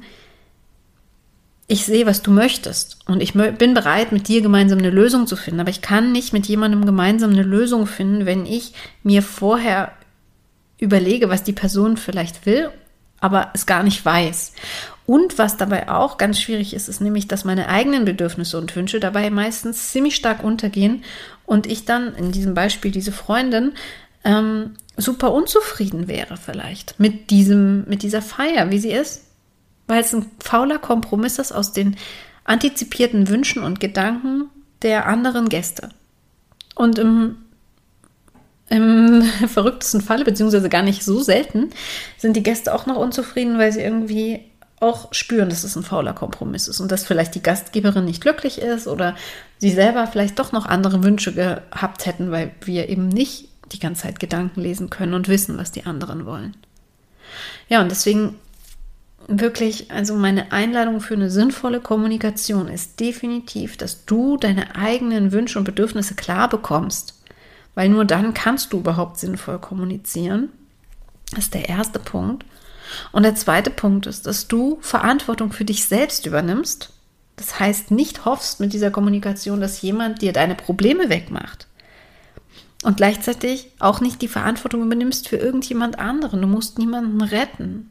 ich 1.68 1.85
sehe, 1.85 2.07
was 2.07 2.23
du 2.23 2.31
möchtest 2.31 2.99
und 3.07 3.23
ich 3.23 3.35
bin 3.35 3.75
bereit, 3.75 4.12
mit 4.12 4.29
dir 4.29 4.42
gemeinsam 4.42 4.79
eine 4.79 4.90
Lösung 4.90 5.27
zu 5.27 5.37
finden. 5.37 5.61
Aber 5.61 5.71
ich 5.71 5.81
kann 5.81 6.12
nicht 6.12 6.33
mit 6.33 6.47
jemandem 6.47 6.85
gemeinsam 6.85 7.31
eine 7.31 7.45
Lösung 7.45 7.87
finden, 7.87 8.27
wenn 8.27 8.45
ich 8.45 8.73
mir 9.03 9.23
vorher 9.23 9.92
überlege, 10.79 11.29
was 11.29 11.45
die 11.45 11.53
Person 11.53 11.97
vielleicht 11.97 12.45
will, 12.45 12.71
aber 13.23 13.51
es 13.55 13.65
gar 13.65 13.83
nicht 13.83 14.05
weiß. 14.05 14.53
Und 15.07 15.39
was 15.39 15.57
dabei 15.57 15.89
auch 15.89 16.19
ganz 16.19 16.41
schwierig 16.41 16.75
ist, 16.75 16.89
ist 16.89 17.01
nämlich, 17.01 17.29
dass 17.29 17.45
meine 17.45 17.69
eigenen 17.69 18.05
Bedürfnisse 18.05 18.59
und 18.59 18.75
Wünsche 18.77 19.01
dabei 19.01 19.31
meistens 19.31 19.91
ziemlich 19.91 20.17
stark 20.17 20.45
untergehen 20.45 21.05
und 21.47 21.67
ich 21.67 21.85
dann 21.85 22.15
in 22.15 22.33
diesem 22.33 22.55
Beispiel 22.55 22.91
diese 22.91 23.13
Freundin 23.13 23.73
ähm, 24.25 24.75
super 24.97 25.33
unzufrieden 25.33 26.07
wäre 26.07 26.37
vielleicht 26.37 27.01
mit 27.01 27.31
diesem, 27.31 27.85
mit 27.89 28.03
dieser 28.03 28.23
Feier, 28.23 28.71
wie 28.71 28.79
sie 28.79 28.93
ist, 28.93 29.25
weil 29.87 30.01
es 30.01 30.13
ein 30.13 30.27
fauler 30.39 30.79
Kompromiss 30.79 31.39
ist 31.39 31.53
aus 31.53 31.73
den 31.73 31.97
antizipierten 32.45 33.29
Wünschen 33.29 33.63
und 33.63 33.81
Gedanken 33.81 34.51
der 34.83 35.07
anderen 35.07 35.49
Gäste. 35.49 35.91
Und 36.75 36.99
im, 36.99 37.37
im 38.73 39.23
verrücktesten 39.49 40.01
Falle, 40.01 40.25
beziehungsweise 40.25 40.69
gar 40.69 40.83
nicht 40.83 41.05
so 41.05 41.21
selten, 41.21 41.71
sind 42.17 42.37
die 42.37 42.43
Gäste 42.43 42.75
auch 42.75 42.87
noch 42.87 42.97
unzufrieden, 42.97 43.59
weil 43.59 43.73
sie 43.73 43.83
irgendwie 43.83 44.41
auch 44.81 45.13
spüren, 45.15 45.49
dass 45.49 45.63
es 45.63 45.77
ein 45.77 45.85
fauler 45.85 46.13
Kompromiss 46.13 46.67
ist 46.67 46.81
und 46.81 46.91
dass 46.91 47.05
vielleicht 47.05 47.37
die 47.37 47.43
Gastgeberin 47.43 48.05
nicht 48.05 48.21
glücklich 48.21 48.61
ist 48.61 48.89
oder 48.89 49.15
sie 49.59 49.71
selber 49.71 50.09
vielleicht 50.09 50.39
doch 50.39 50.51
noch 50.51 50.67
andere 50.67 51.05
Wünsche 51.05 51.33
gehabt 51.33 52.07
hätten, 52.07 52.33
weil 52.33 52.51
wir 52.65 52.89
eben 52.89 53.09
nicht 53.09 53.49
die 53.71 53.79
ganze 53.79 54.03
Zeit 54.03 54.19
Gedanken 54.19 54.61
lesen 54.61 54.91
können 54.91 55.15
und 55.15 55.29
wissen, 55.29 55.57
was 55.57 55.71
die 55.71 55.87
anderen 55.87 56.27
wollen. 56.27 56.57
Ja, 57.69 57.81
und 57.81 57.91
deswegen 57.91 58.35
wirklich, 59.29 59.91
also 59.93 60.17
meine 60.17 60.51
Einladung 60.51 61.01
für 61.01 61.15
eine 61.15 61.31
sinnvolle 61.31 61.81
Kommunikation 61.81 62.67
ist 62.67 62.99
definitiv, 62.99 63.77
dass 63.77 64.05
du 64.05 64.37
deine 64.37 64.75
eigenen 64.75 65.31
Wünsche 65.31 65.59
und 65.59 65.65
Bedürfnisse 65.65 66.15
klar 66.15 66.49
bekommst, 66.49 67.22
weil 67.75 67.89
nur 67.89 68.05
dann 68.05 68.35
kannst 68.35 68.73
du 68.73 68.79
überhaupt 68.79 69.19
sinnvoll 69.19 69.59
kommunizieren. 69.59 70.51
Das 71.31 71.45
ist 71.45 71.55
der 71.55 71.69
erste 71.69 71.99
Punkt. 71.99 72.45
Und 73.13 73.23
der 73.23 73.35
zweite 73.35 73.71
Punkt 73.71 74.07
ist, 74.07 74.27
dass 74.27 74.49
du 74.49 74.79
Verantwortung 74.81 75.53
für 75.53 75.65
dich 75.65 75.87
selbst 75.87 76.27
übernimmst. 76.27 76.93
Das 77.37 77.59
heißt, 77.59 77.91
nicht 77.91 78.25
hoffst 78.25 78.61
mit 78.61 78.73
dieser 78.73 78.91
Kommunikation, 78.91 79.61
dass 79.61 79.81
jemand 79.81 80.21
dir 80.21 80.33
deine 80.33 80.55
Probleme 80.55 81.09
wegmacht. 81.09 81.67
Und 82.83 82.97
gleichzeitig 82.97 83.71
auch 83.79 84.01
nicht 84.01 84.21
die 84.23 84.29
Verantwortung 84.29 84.83
übernimmst 84.83 85.29
für 85.29 85.37
irgendjemand 85.37 85.99
anderen. 85.99 86.43
Du 86.43 86.49
musst 86.49 86.79
niemanden 86.79 87.23
retten. 87.23 87.91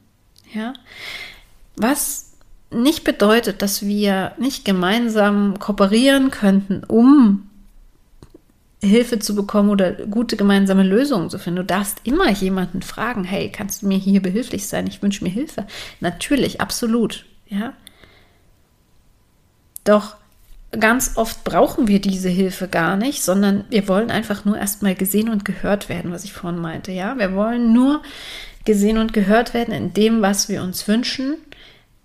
Ja? 0.54 0.74
Was 1.78 2.34
nicht 2.70 3.04
bedeutet, 3.04 3.62
dass 3.62 3.86
wir 3.86 4.34
nicht 4.38 4.66
gemeinsam 4.66 5.60
kooperieren 5.60 6.30
könnten, 6.30 6.84
um 6.84 7.50
Hilfe 8.84 9.20
zu 9.20 9.36
bekommen 9.36 9.70
oder 9.70 9.92
gute 9.92 10.36
gemeinsame 10.36 10.84
Lösungen 10.84 11.30
zu 11.30 11.38
finden. 11.38 11.58
Du 11.58 11.66
darfst 11.66 12.02
immer 12.04 12.32
jemanden 12.32 12.82
fragen, 12.82 13.24
hey, 13.24 13.52
kannst 13.52 13.82
du 13.82 13.88
mir 13.88 13.98
hier 13.98 14.22
behilflich 14.22 14.68
sein? 14.68 14.88
Ich 14.88 15.02
wünsche 15.04 15.24
mir 15.24 15.30
Hilfe. 15.30 15.68
Natürlich, 16.00 16.62
absolut, 16.62 17.26
ja. 17.48 17.74
Doch 19.84 20.16
ganz 20.72 21.14
oft 21.16 21.44
brauchen 21.44 21.88
wir 21.88 22.02
diese 22.02 22.30
Hilfe 22.30 22.68
gar 22.68 22.96
nicht, 22.96 23.22
sondern 23.24 23.66
wir 23.70 23.88
wollen 23.88 24.10
einfach 24.10 24.46
nur 24.46 24.58
erstmal 24.58 24.96
gesehen 24.96 25.30
und 25.30 25.46
gehört 25.46 25.90
werden, 25.90 26.12
was 26.12 26.24
ich 26.24 26.34
vorhin 26.34 26.60
meinte, 26.60 26.92
ja. 26.92 27.18
Wir 27.20 27.36
wollen 27.36 27.74
nur 27.74 28.02
gesehen 28.66 28.98
und 28.98 29.14
gehört 29.14 29.54
werden 29.54 29.74
in 29.74 29.94
dem, 29.94 30.24
was 30.24 30.50
wir 30.50 30.64
uns 30.64 30.88
wünschen, 30.88 31.38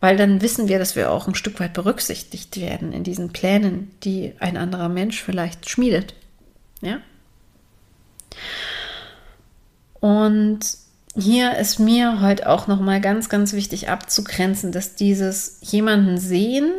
weil 0.01 0.19
dann 0.19 0.43
wissen 0.43 0.69
wir, 0.69 0.79
dass 0.79 0.95
wir 0.95 1.11
auch 1.11 1.27
ein 1.27 1.35
Stück 1.35 1.59
weit 1.59 1.73
berücksichtigt 1.73 2.61
werden 2.61 2.93
in 2.93 3.03
diesen 3.03 3.31
Plänen, 3.31 3.91
die 4.05 4.35
ein 4.41 4.59
anderer 4.59 4.91
Mensch 4.91 5.23
vielleicht 5.23 5.71
schmiedet. 5.71 6.15
Ja? 6.83 7.01
Und 10.01 10.61
hier 11.15 11.57
ist 11.57 11.79
mir 11.79 12.21
heute 12.21 12.49
auch 12.49 12.67
noch 12.67 12.81
mal 12.81 13.01
ganz 13.01 13.29
ganz 13.29 13.55
wichtig 13.55 13.89
abzugrenzen, 13.89 14.71
dass 14.71 14.95
dieses 14.95 15.59
jemanden 15.63 16.19
sehen 16.19 16.71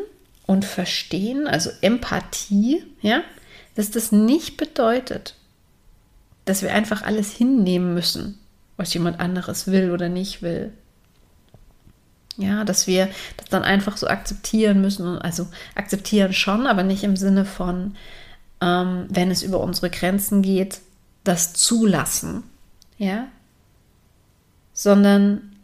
und 0.45 0.63
verstehen, 0.63 1.47
also 1.47 1.71
Empathie, 1.81 2.83
ja, 3.01 3.21
dass 3.75 3.91
das 3.91 4.11
nicht 4.11 4.57
bedeutet, 4.57 5.35
dass 6.45 6.61
wir 6.61 6.73
einfach 6.73 7.01
alles 7.01 7.31
hinnehmen 7.31 7.93
müssen, 7.93 8.39
was 8.77 8.93
jemand 8.93 9.19
anderes 9.19 9.67
will 9.67 9.91
oder 9.91 10.07
nicht 10.07 10.41
will. 10.41 10.71
Ja, 12.37 12.63
dass 12.63 12.85
wir 12.85 13.09
das 13.37 13.49
dann 13.49 13.63
einfach 13.63 13.97
so 13.97 14.07
akzeptieren 14.07 14.79
müssen, 14.79 15.17
also 15.17 15.47
akzeptieren 15.73 16.33
schon, 16.33 16.67
aber 16.67 16.83
nicht 16.83 17.03
im 17.03 17.17
Sinne 17.17 17.45
von, 17.45 17.95
ähm, 18.61 19.05
wenn 19.09 19.31
es 19.31 19.43
über 19.43 19.59
unsere 19.59 19.89
Grenzen 19.89 20.41
geht, 20.41 20.81
das 21.23 21.53
zulassen, 21.53 22.43
ja, 22.97 23.27
sondern 24.73 25.55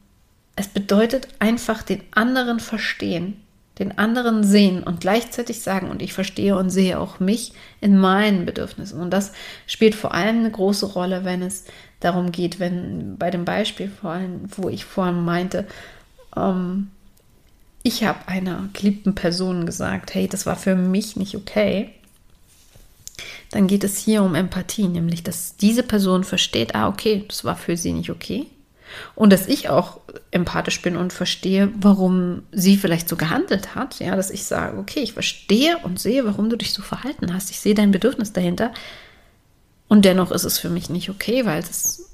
es 0.55 0.67
bedeutet 0.67 1.27
einfach 1.39 1.83
den 1.83 2.01
anderen 2.11 2.59
verstehen, 2.59 3.39
den 3.79 3.97
anderen 3.97 4.43
sehen 4.43 4.83
und 4.83 5.01
gleichzeitig 5.01 5.61
sagen, 5.61 5.89
und 5.89 6.01
ich 6.01 6.13
verstehe 6.13 6.55
und 6.55 6.69
sehe 6.69 6.99
auch 6.99 7.19
mich 7.19 7.53
in 7.81 7.97
meinen 7.97 8.45
Bedürfnissen. 8.45 9.01
Und 9.01 9.09
das 9.09 9.31
spielt 9.65 9.95
vor 9.95 10.13
allem 10.13 10.39
eine 10.39 10.51
große 10.51 10.85
Rolle, 10.85 11.25
wenn 11.25 11.41
es 11.41 11.65
darum 11.99 12.31
geht, 12.31 12.59
wenn 12.59 13.17
bei 13.17 13.31
dem 13.31 13.45
Beispiel 13.45 13.89
vor 13.89 14.11
allem, 14.11 14.41
wo 14.55 14.69
ich 14.69 14.85
vorhin 14.85 15.25
meinte, 15.25 15.65
ähm, 16.35 16.91
ich 17.81 18.03
habe 18.03 18.27
einer 18.27 18.69
geliebten 18.73 19.15
Person 19.15 19.65
gesagt, 19.65 20.13
hey, 20.13 20.27
das 20.27 20.45
war 20.45 20.55
für 20.55 20.75
mich 20.75 21.15
nicht 21.15 21.35
okay 21.35 21.93
dann 23.51 23.67
geht 23.67 23.83
es 23.83 23.97
hier 23.97 24.23
um 24.23 24.35
Empathie, 24.35 24.87
nämlich 24.87 25.23
dass 25.23 25.55
diese 25.55 25.83
Person 25.83 26.23
versteht, 26.23 26.75
ah, 26.75 26.87
okay, 26.87 27.25
das 27.27 27.43
war 27.43 27.55
für 27.55 27.77
sie 27.77 27.93
nicht 27.93 28.09
okay. 28.09 28.47
Und 29.15 29.31
dass 29.33 29.47
ich 29.47 29.69
auch 29.69 29.99
empathisch 30.31 30.81
bin 30.81 30.95
und 30.95 31.13
verstehe, 31.13 31.71
warum 31.79 32.43
sie 32.51 32.77
vielleicht 32.77 33.09
so 33.09 33.15
gehandelt 33.15 33.75
hat. 33.75 33.99
Ja, 33.99 34.15
dass 34.15 34.29
ich 34.29 34.45
sage, 34.45 34.77
okay, 34.77 34.99
ich 34.99 35.13
verstehe 35.13 35.77
und 35.79 35.99
sehe, 35.99 36.25
warum 36.25 36.49
du 36.49 36.57
dich 36.57 36.73
so 36.73 36.81
verhalten 36.81 37.33
hast. 37.33 37.49
Ich 37.49 37.59
sehe 37.59 37.73
dein 37.73 37.91
Bedürfnis 37.91 38.33
dahinter. 38.33 38.71
Und 39.87 40.05
dennoch 40.05 40.31
ist 40.31 40.43
es 40.43 40.59
für 40.59 40.69
mich 40.69 40.89
nicht 40.89 41.09
okay, 41.09 41.45
weil 41.45 41.59
es 41.61 42.09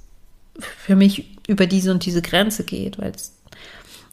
für 0.60 0.96
mich 0.96 1.38
über 1.48 1.66
diese 1.66 1.92
und 1.92 2.06
diese 2.06 2.22
Grenze 2.22 2.64
geht, 2.64 2.98
weil 2.98 3.12
es 3.12 3.34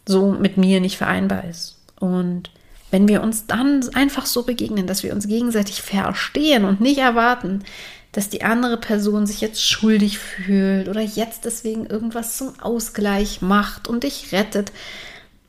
so 0.06 0.32
mit 0.32 0.56
mir 0.56 0.80
nicht 0.80 0.96
vereinbar 0.96 1.44
ist. 1.44 1.78
Und 1.98 2.50
wenn 2.90 3.08
wir 3.08 3.22
uns 3.22 3.46
dann 3.46 3.88
einfach 3.94 4.26
so 4.26 4.44
begegnen, 4.44 4.86
dass 4.86 5.02
wir 5.02 5.12
uns 5.12 5.26
gegenseitig 5.26 5.82
verstehen 5.82 6.64
und 6.64 6.80
nicht 6.80 6.98
erwarten, 6.98 7.64
dass 8.12 8.28
die 8.28 8.44
andere 8.44 8.78
Person 8.78 9.26
sich 9.26 9.40
jetzt 9.40 9.62
schuldig 9.62 10.18
fühlt 10.18 10.88
oder 10.88 11.00
jetzt 11.00 11.44
deswegen 11.44 11.86
irgendwas 11.86 12.36
zum 12.38 12.58
Ausgleich 12.60 13.42
macht 13.42 13.88
und 13.88 14.04
dich 14.04 14.32
rettet, 14.32 14.72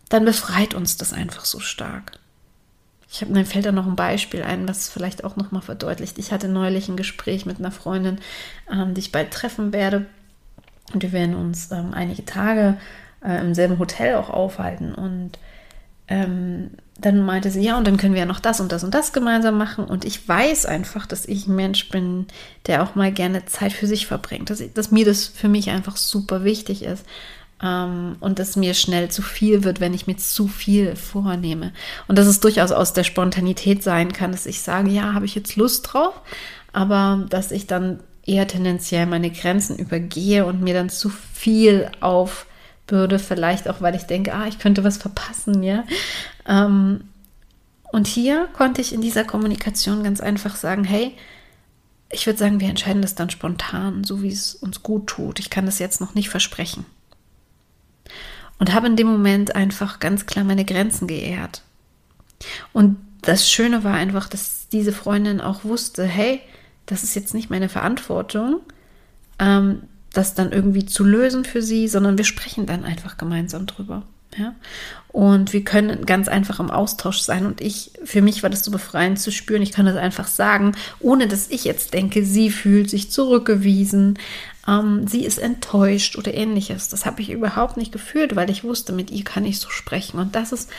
dann 0.10 0.26
befreit 0.26 0.74
uns 0.74 0.98
das 0.98 1.14
einfach 1.14 1.46
so 1.46 1.60
stark. 1.60 2.14
Ich 3.10 3.22
habe 3.22 3.32
mir 3.32 3.46
fällt 3.46 3.66
da 3.66 3.72
noch 3.72 3.88
ein 3.88 3.96
Beispiel 3.96 4.44
ein, 4.44 4.68
was 4.68 4.90
vielleicht 4.90 5.24
auch 5.24 5.38
noch 5.38 5.52
mal 5.52 5.62
verdeutlicht. 5.62 6.18
Ich 6.18 6.34
hatte 6.34 6.50
neulich 6.50 6.90
ein 6.90 6.98
Gespräch 6.98 7.46
mit 7.46 7.60
einer 7.60 7.72
Freundin, 7.72 8.20
ähm, 8.70 8.94
die 8.94 9.00
ich 9.00 9.14
bald 9.14 9.32
treffen 9.32 9.72
werde, 9.72 10.08
und 10.94 11.04
wir 11.04 11.12
werden 11.12 11.36
uns 11.36 11.72
ähm, 11.72 11.94
einige 11.94 12.26
Tage 12.26 12.78
äh, 13.24 13.42
im 13.42 13.54
selben 13.54 13.80
Hotel 13.80 14.16
auch 14.16 14.30
aufhalten 14.30 14.94
und 14.94 15.32
ähm, 16.08 16.72
dann 17.00 17.24
meinte 17.24 17.52
sie, 17.52 17.62
ja, 17.62 17.78
und 17.78 17.86
dann 17.86 17.98
können 17.98 18.14
wir 18.14 18.22
ja 18.22 18.26
noch 18.26 18.40
das 18.40 18.60
und 18.60 18.72
das 18.72 18.84
und 18.84 18.94
das 18.94 19.14
gemeinsam 19.14 19.58
machen. 19.58 19.86
Und 19.86 20.04
ich 20.04 20.28
weiß 20.28 20.66
einfach, 20.66 21.06
dass 21.06 21.26
ich 21.26 21.48
ein 21.48 21.56
Mensch 21.56 21.90
bin, 21.90 22.26
der 22.66 22.82
auch 22.82 22.96
mal 22.96 23.12
gerne 23.12 23.46
Zeit 23.46 23.74
für 23.74 23.88
sich 23.88 24.08
verbringt. 24.08 24.50
Dass, 24.50 24.64
dass 24.74 24.92
mir 24.92 25.06
das 25.06 25.28
für 25.28 25.48
mich 25.48 25.70
einfach 25.70 25.98
super 25.98 26.44
wichtig 26.44 26.84
ist. 26.84 27.06
Ähm, 27.62 28.16
und 28.20 28.40
dass 28.40 28.56
mir 28.56 28.74
schnell 28.74 29.10
zu 29.10 29.22
viel 29.22 29.64
wird, 29.64 29.80
wenn 29.80 29.94
ich 29.94 30.08
mir 30.08 30.18
zu 30.18 30.48
viel 30.48 30.96
vornehme. 30.96 31.72
Und 32.08 32.18
dass 32.18 32.28
es 32.28 32.40
durchaus 32.40 32.72
aus 32.72 32.94
der 32.94 33.04
Spontanität 33.04 33.84
sein 33.84 34.12
kann, 34.12 34.32
dass 34.32 34.46
ich 34.46 34.62
sage, 34.62 34.90
ja, 34.90 35.14
habe 35.14 35.26
ich 35.26 35.36
jetzt 35.36 35.56
Lust 35.56 35.92
drauf, 35.92 36.14
aber 36.74 37.26
dass 37.30 37.52
ich 37.52 37.68
dann 37.68 38.00
eher 38.26 38.48
tendenziell 38.48 39.06
meine 39.06 39.32
Grenzen 39.32 39.78
übergehe 39.78 40.46
und 40.46 40.62
mir 40.62 40.74
dann 40.74 40.90
zu 40.90 41.10
viel 41.10 41.90
auf 42.00 42.46
würde, 42.90 43.20
vielleicht 43.20 43.68
auch, 43.70 43.82
weil 43.82 43.96
ich 43.96 44.04
denke, 44.04 44.34
ah, 44.34 44.48
ich 44.48 44.60
könnte 44.60 44.84
was 44.84 44.98
verpassen, 44.98 45.64
ja. 45.64 45.84
Ähm, 46.48 47.02
und 47.92 48.08
hier 48.08 48.48
konnte 48.54 48.82
ich 48.82 48.94
in 48.94 49.02
dieser 49.02 49.24
Kommunikation 49.24 50.04
ganz 50.04 50.22
einfach 50.22 50.56
sagen, 50.56 50.84
hey, 50.84 51.16
ich 52.10 52.26
würde 52.26 52.40
sagen, 52.40 52.60
wir 52.60 52.70
entscheiden 52.70 53.02
das 53.02 53.16
dann 53.16 53.30
spontan, 53.30 54.04
so 54.04 54.22
wie 54.22 54.32
es 54.32 54.56
uns 54.56 54.84
gut 54.84 55.08
tut. 55.08 55.40
Ich 55.40 55.50
kann 55.50 55.66
das 55.66 55.80
jetzt 55.80 56.00
noch 56.00 56.16
nicht 56.16 56.30
versprechen. 56.30 56.86
Und 58.60 58.74
habe 58.74 58.88
in 58.88 58.96
dem 58.96 59.08
Moment 59.08 59.56
einfach 59.56 60.00
ganz 60.00 60.26
klar 60.26 60.46
meine 60.46 60.66
Grenzen 60.66 61.08
geehrt. 61.08 61.62
Und 62.74 62.98
das 63.22 63.50
Schöne 63.50 63.84
war 63.84 63.94
einfach, 63.94 64.30
dass 64.30 64.68
diese 64.70 64.94
Freundin 64.94 65.42
auch 65.42 65.64
wusste, 65.64 66.06
hey, 66.06 66.42
das 66.86 67.04
ist 67.04 67.16
jetzt 67.16 67.34
nicht 67.34 67.50
meine 67.50 67.70
Verantwortung. 67.70 68.62
Ähm, 69.40 69.84
das 70.14 70.34
dann 70.34 70.52
irgendwie 70.52 70.86
zu 70.86 71.04
lösen 71.04 71.46
für 71.46 71.62
sie, 71.62 71.88
sondern 71.88 72.18
wir 72.18 72.26
sprechen 72.26 72.66
dann 72.66 72.84
einfach 72.84 73.18
gemeinsam 73.18 73.68
drüber. 73.68 74.04
Ja? 74.36 74.56
Und 75.10 75.54
wir 75.54 75.64
können 75.64 76.06
ganz 76.06 76.28
einfach 76.28 76.60
im 76.60 76.70
Austausch 76.70 77.20
sein. 77.20 77.46
Und 77.46 77.62
ich, 77.62 77.92
für 78.04 78.22
mich 78.22 78.44
war 78.44 78.50
das 78.50 78.64
so 78.64 78.72
befreiend 78.72 79.20
zu 79.20 79.32
spüren. 79.32 79.62
Ich 79.62 79.72
kann 79.72 79.86
das 79.86 79.96
einfach 79.96 80.28
sagen, 80.28 80.76
ohne 81.00 81.28
dass 81.28 81.50
ich 81.50 81.64
jetzt 81.64 81.94
denke, 81.94 82.24
sie 82.24 82.52
fühlt 82.52 82.90
sich 82.90 83.10
zurückgewiesen, 83.10 84.20
ähm, 84.68 85.08
sie 85.08 85.26
ist 85.26 85.40
enttäuscht 85.40 86.18
oder 86.18 86.34
ähnliches. 86.34 86.90
Das 86.90 87.06
habe 87.06 87.22
ich 87.22 87.32
überhaupt 87.32 87.78
nicht 87.78 87.92
gefühlt, 87.92 88.36
weil 88.36 88.50
ich 88.50 88.64
wusste, 88.64 88.94
mit 88.94 89.10
ihr 89.10 89.24
kann 89.24 89.46
ich 89.46 89.60
so 89.60 89.70
sprechen. 89.70 90.20
Und 90.20 90.36
das 90.36 90.52
ist 90.52 90.70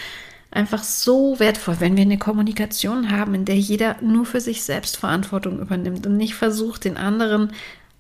einfach 0.51 0.83
so 0.83 1.39
wertvoll, 1.39 1.77
wenn 1.81 1.97
wir 1.97 2.03
eine 2.03 2.19
Kommunikation 2.19 3.11
haben, 3.11 3.35
in 3.35 3.45
der 3.45 3.59
jeder 3.59 3.97
nur 4.01 4.25
für 4.25 4.41
sich 4.41 4.63
selbst 4.63 4.97
Verantwortung 4.97 5.59
übernimmt 5.61 6.07
und 6.07 6.17
nicht 6.17 6.35
versucht, 6.35 6.85
den 6.85 6.97
anderen 6.97 7.53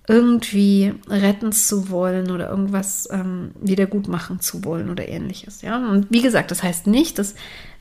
irgendwie 0.08 0.94
retten 1.08 1.52
zu 1.52 1.90
wollen 1.90 2.30
oder 2.30 2.48
irgendwas 2.48 3.08
ähm, 3.12 3.50
wieder 3.60 3.86
gut 3.86 4.08
machen 4.08 4.40
zu 4.40 4.64
wollen 4.64 4.88
oder 4.88 5.06
ähnliches. 5.06 5.60
Ja, 5.62 5.76
und 5.90 6.06
wie 6.10 6.22
gesagt, 6.22 6.50
das 6.50 6.62
heißt 6.62 6.86
nicht, 6.86 7.18
dass 7.18 7.34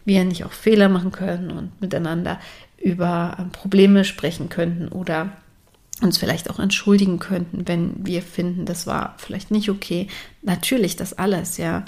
wir 0.04 0.24
nicht 0.26 0.44
auch 0.44 0.52
Fehler 0.52 0.90
machen 0.90 1.12
können 1.12 1.52
und 1.52 1.82
miteinander 1.82 2.40
über 2.78 3.38
ähm, 3.40 3.52
Probleme 3.52 4.04
sprechen 4.04 4.50
könnten 4.50 4.90
oder 4.90 5.32
uns 6.02 6.18
vielleicht 6.18 6.50
auch 6.50 6.60
entschuldigen 6.60 7.18
könnten, 7.18 7.68
wenn 7.68 8.06
wir 8.06 8.22
finden, 8.22 8.66
das 8.66 8.86
war 8.86 9.16
vielleicht 9.18 9.50
nicht 9.50 9.70
okay. 9.70 10.08
Natürlich 10.44 10.96
das 10.96 11.14
alles, 11.14 11.58
ja. 11.58 11.86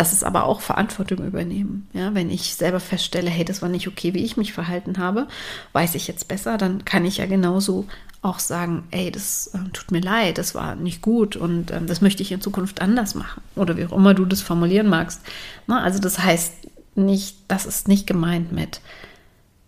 Das 0.00 0.14
ist 0.14 0.24
aber 0.24 0.44
auch 0.44 0.62
Verantwortung 0.62 1.26
übernehmen. 1.26 1.86
Ja, 1.92 2.14
wenn 2.14 2.30
ich 2.30 2.54
selber 2.54 2.80
feststelle, 2.80 3.28
hey, 3.28 3.44
das 3.44 3.60
war 3.60 3.68
nicht 3.68 3.86
okay, 3.86 4.14
wie 4.14 4.24
ich 4.24 4.38
mich 4.38 4.54
verhalten 4.54 4.96
habe, 4.96 5.28
weiß 5.74 5.94
ich 5.94 6.08
jetzt 6.08 6.26
besser, 6.26 6.56
dann 6.56 6.86
kann 6.86 7.04
ich 7.04 7.18
ja 7.18 7.26
genauso 7.26 7.86
auch 8.22 8.38
sagen, 8.38 8.84
ey, 8.92 9.10
das 9.10 9.48
äh, 9.48 9.58
tut 9.74 9.90
mir 9.90 10.00
leid, 10.00 10.38
das 10.38 10.54
war 10.54 10.74
nicht 10.74 11.02
gut 11.02 11.36
und 11.36 11.70
ähm, 11.70 11.86
das 11.86 12.00
möchte 12.00 12.22
ich 12.22 12.32
in 12.32 12.40
Zukunft 12.40 12.80
anders 12.80 13.14
machen. 13.14 13.42
Oder 13.56 13.76
wie 13.76 13.84
auch 13.84 13.92
immer 13.92 14.14
du 14.14 14.24
das 14.24 14.40
formulieren 14.40 14.88
magst. 14.88 15.20
Na, 15.66 15.82
also 15.82 15.98
das 15.98 16.18
heißt 16.18 16.54
nicht, 16.94 17.36
das 17.48 17.66
ist 17.66 17.86
nicht 17.86 18.06
gemeint 18.06 18.52
mit 18.52 18.80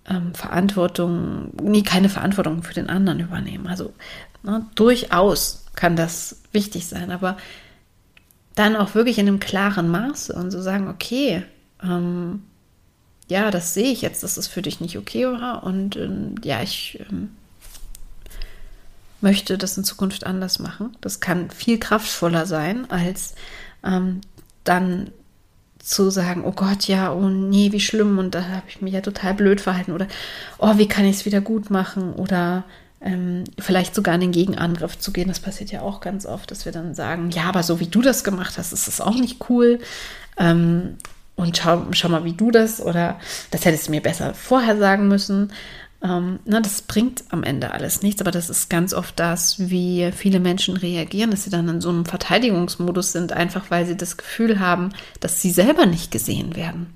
ähm, 0.09 0.33
Verantwortung, 0.33 1.55
nie 1.63 1.83
keine 1.83 2.09
Verantwortung 2.09 2.63
für 2.63 2.73
den 2.73 2.89
anderen 2.89 3.21
übernehmen. 3.21 3.67
Also 3.67 3.93
na, 4.43 4.65
durchaus 4.77 5.67
kann 5.75 5.95
das 5.95 6.41
wichtig 6.53 6.87
sein, 6.87 7.11
aber 7.11 7.37
dann 8.55 8.77
auch 8.77 8.95
wirklich 8.95 9.19
in 9.19 9.29
einem 9.29 9.41
klaren 9.41 9.89
Maße 9.89 10.33
und 10.33 10.51
so 10.51 10.61
sagen, 10.61 10.89
okay, 10.89 11.45
ähm, 11.83 12.43
ja, 13.29 13.51
das 13.51 13.75
sehe 13.75 13.93
ich 13.93 14.03
jetzt, 14.03 14.23
dass 14.23 14.37
es 14.37 14.47
für 14.47 14.63
dich 14.63 14.81
nicht 14.81 14.99
okay 14.99 15.27
war 15.27 15.65
und 15.65 15.97
ähm, 15.97 16.35
ja, 16.45 16.63
ich 16.63 16.99
ähm, 17.09 17.31
möchte 19.21 19.57
das 19.57 19.79
in 19.79 19.85
Zukunft 19.85 20.27
anders 20.27 20.59
machen. 20.59 20.97
Das 21.01 21.21
kann 21.21 21.51
viel 21.51 21.79
kraftvoller 21.79 22.45
sein, 22.45 22.91
als 22.91 23.35
ähm, 23.85 24.21
dann 24.65 25.11
zu 25.79 26.11
sagen, 26.11 26.45
oh 26.45 26.53
Gott, 26.53 26.87
ja, 26.87 27.13
oh 27.13 27.29
nee, 27.29 27.73
wie 27.73 27.81
schlimm 27.81 28.19
und 28.19 28.35
da 28.35 28.45
habe 28.45 28.67
ich 28.69 28.83
mich 28.83 28.93
ja 28.95 29.01
total 29.01 29.35
blöd 29.35 29.61
verhalten 29.61 29.93
oder 29.93 30.07
oh, 30.59 30.79
wie 30.79 30.87
kann 30.87 31.05
ich 31.05 31.17
es 31.17 31.25
wieder 31.25 31.41
gut 31.41 31.71
machen 31.71 32.13
oder 32.13 32.65
ähm, 33.03 33.45
vielleicht 33.59 33.95
sogar 33.95 34.15
in 34.15 34.21
den 34.21 34.33
Gegenangriff 34.33 34.99
zu 34.99 35.13
gehen. 35.13 35.29
Das 35.29 35.41
passiert 35.41 35.71
ja 35.71 35.83
auch 35.83 36.01
ganz 36.01 36.27
oft, 36.27 36.51
dass 36.51 36.65
wir 36.65 36.73
dann 36.73 36.95
sagen, 36.95 37.31
ja, 37.31 37.45
aber 37.45 37.63
so 37.63 37.81
wie 37.81 37.87
du 37.87 38.03
das 38.03 38.25
gemacht 38.25 38.59
hast, 38.59 38.73
ist 38.73 38.87
das 38.87 39.01
auch 39.01 39.17
nicht 39.17 39.49
cool. 39.49 39.81
Ähm, 40.37 40.97
und 41.35 41.57
schau, 41.57 41.87
schau 41.93 42.09
mal, 42.09 42.25
wie 42.25 42.35
du 42.35 42.51
das 42.51 42.81
oder 42.81 43.19
das 43.51 43.65
hättest 43.65 43.89
du 43.89 43.91
mir 43.91 44.03
besser 44.03 44.35
vorher 44.35 44.77
sagen 44.77 45.09
müssen. 45.09 45.53
Ähm, 46.03 46.41
na, 46.45 46.61
das 46.61 46.83
bringt 46.83 47.25
am 47.31 47.43
Ende 47.43 47.71
alles 47.73 48.03
nichts, 48.03 48.21
aber 48.21 48.33
das 48.33 48.51
ist 48.51 48.69
ganz 48.69 48.93
oft 48.93 49.19
das, 49.19 49.59
wie 49.59 50.11
viele 50.15 50.41
Menschen 50.41 50.77
reagieren, 50.77 51.31
dass 51.31 51.45
sie 51.45 51.51
dann 51.51 51.69
in 51.69 51.81
so 51.81 51.91
einem 51.91 52.05
Verteidigungsmodus 52.05 53.13
sind, 53.13 53.33
einfach 53.33 53.71
weil 53.71 53.87
sie 53.87 53.97
das 53.97 54.17
Gefühl 54.17 54.59
haben, 54.59 54.91
dass 55.21 55.41
sie 55.41 55.51
selber 55.51 55.87
nicht 55.87 56.11
gesehen 56.11 56.57
werden. 56.57 56.93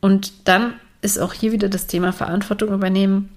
Und 0.00 0.32
dann 0.48 0.74
ist 1.00 1.18
auch 1.18 1.32
hier 1.32 1.52
wieder 1.52 1.68
das 1.68 1.86
Thema 1.86 2.12
Verantwortung 2.12 2.70
übernehmen. 2.72 3.30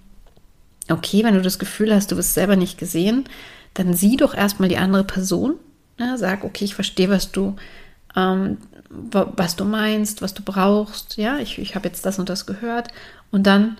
Okay, 0.89 1.23
wenn 1.23 1.35
du 1.35 1.41
das 1.41 1.59
Gefühl 1.59 1.93
hast, 1.93 2.11
du 2.11 2.15
bist 2.15 2.33
selber 2.33 2.55
nicht 2.55 2.77
gesehen, 2.77 3.25
dann 3.73 3.93
sieh 3.93 4.17
doch 4.17 4.33
erstmal 4.33 4.69
die 4.69 4.77
andere 4.77 5.03
Person. 5.03 5.55
Ja, 5.97 6.17
sag, 6.17 6.43
okay, 6.43 6.65
ich 6.65 6.75
verstehe, 6.75 7.09
was 7.09 7.31
du 7.31 7.55
ähm, 8.15 8.57
was 8.91 9.55
du 9.55 9.63
meinst, 9.63 10.21
was 10.21 10.33
du 10.33 10.43
brauchst. 10.43 11.17
Ja, 11.17 11.37
ich, 11.37 11.57
ich 11.59 11.75
habe 11.75 11.87
jetzt 11.87 12.05
das 12.05 12.19
und 12.19 12.29
das 12.29 12.45
gehört. 12.45 12.89
Und 13.31 13.47
dann 13.47 13.77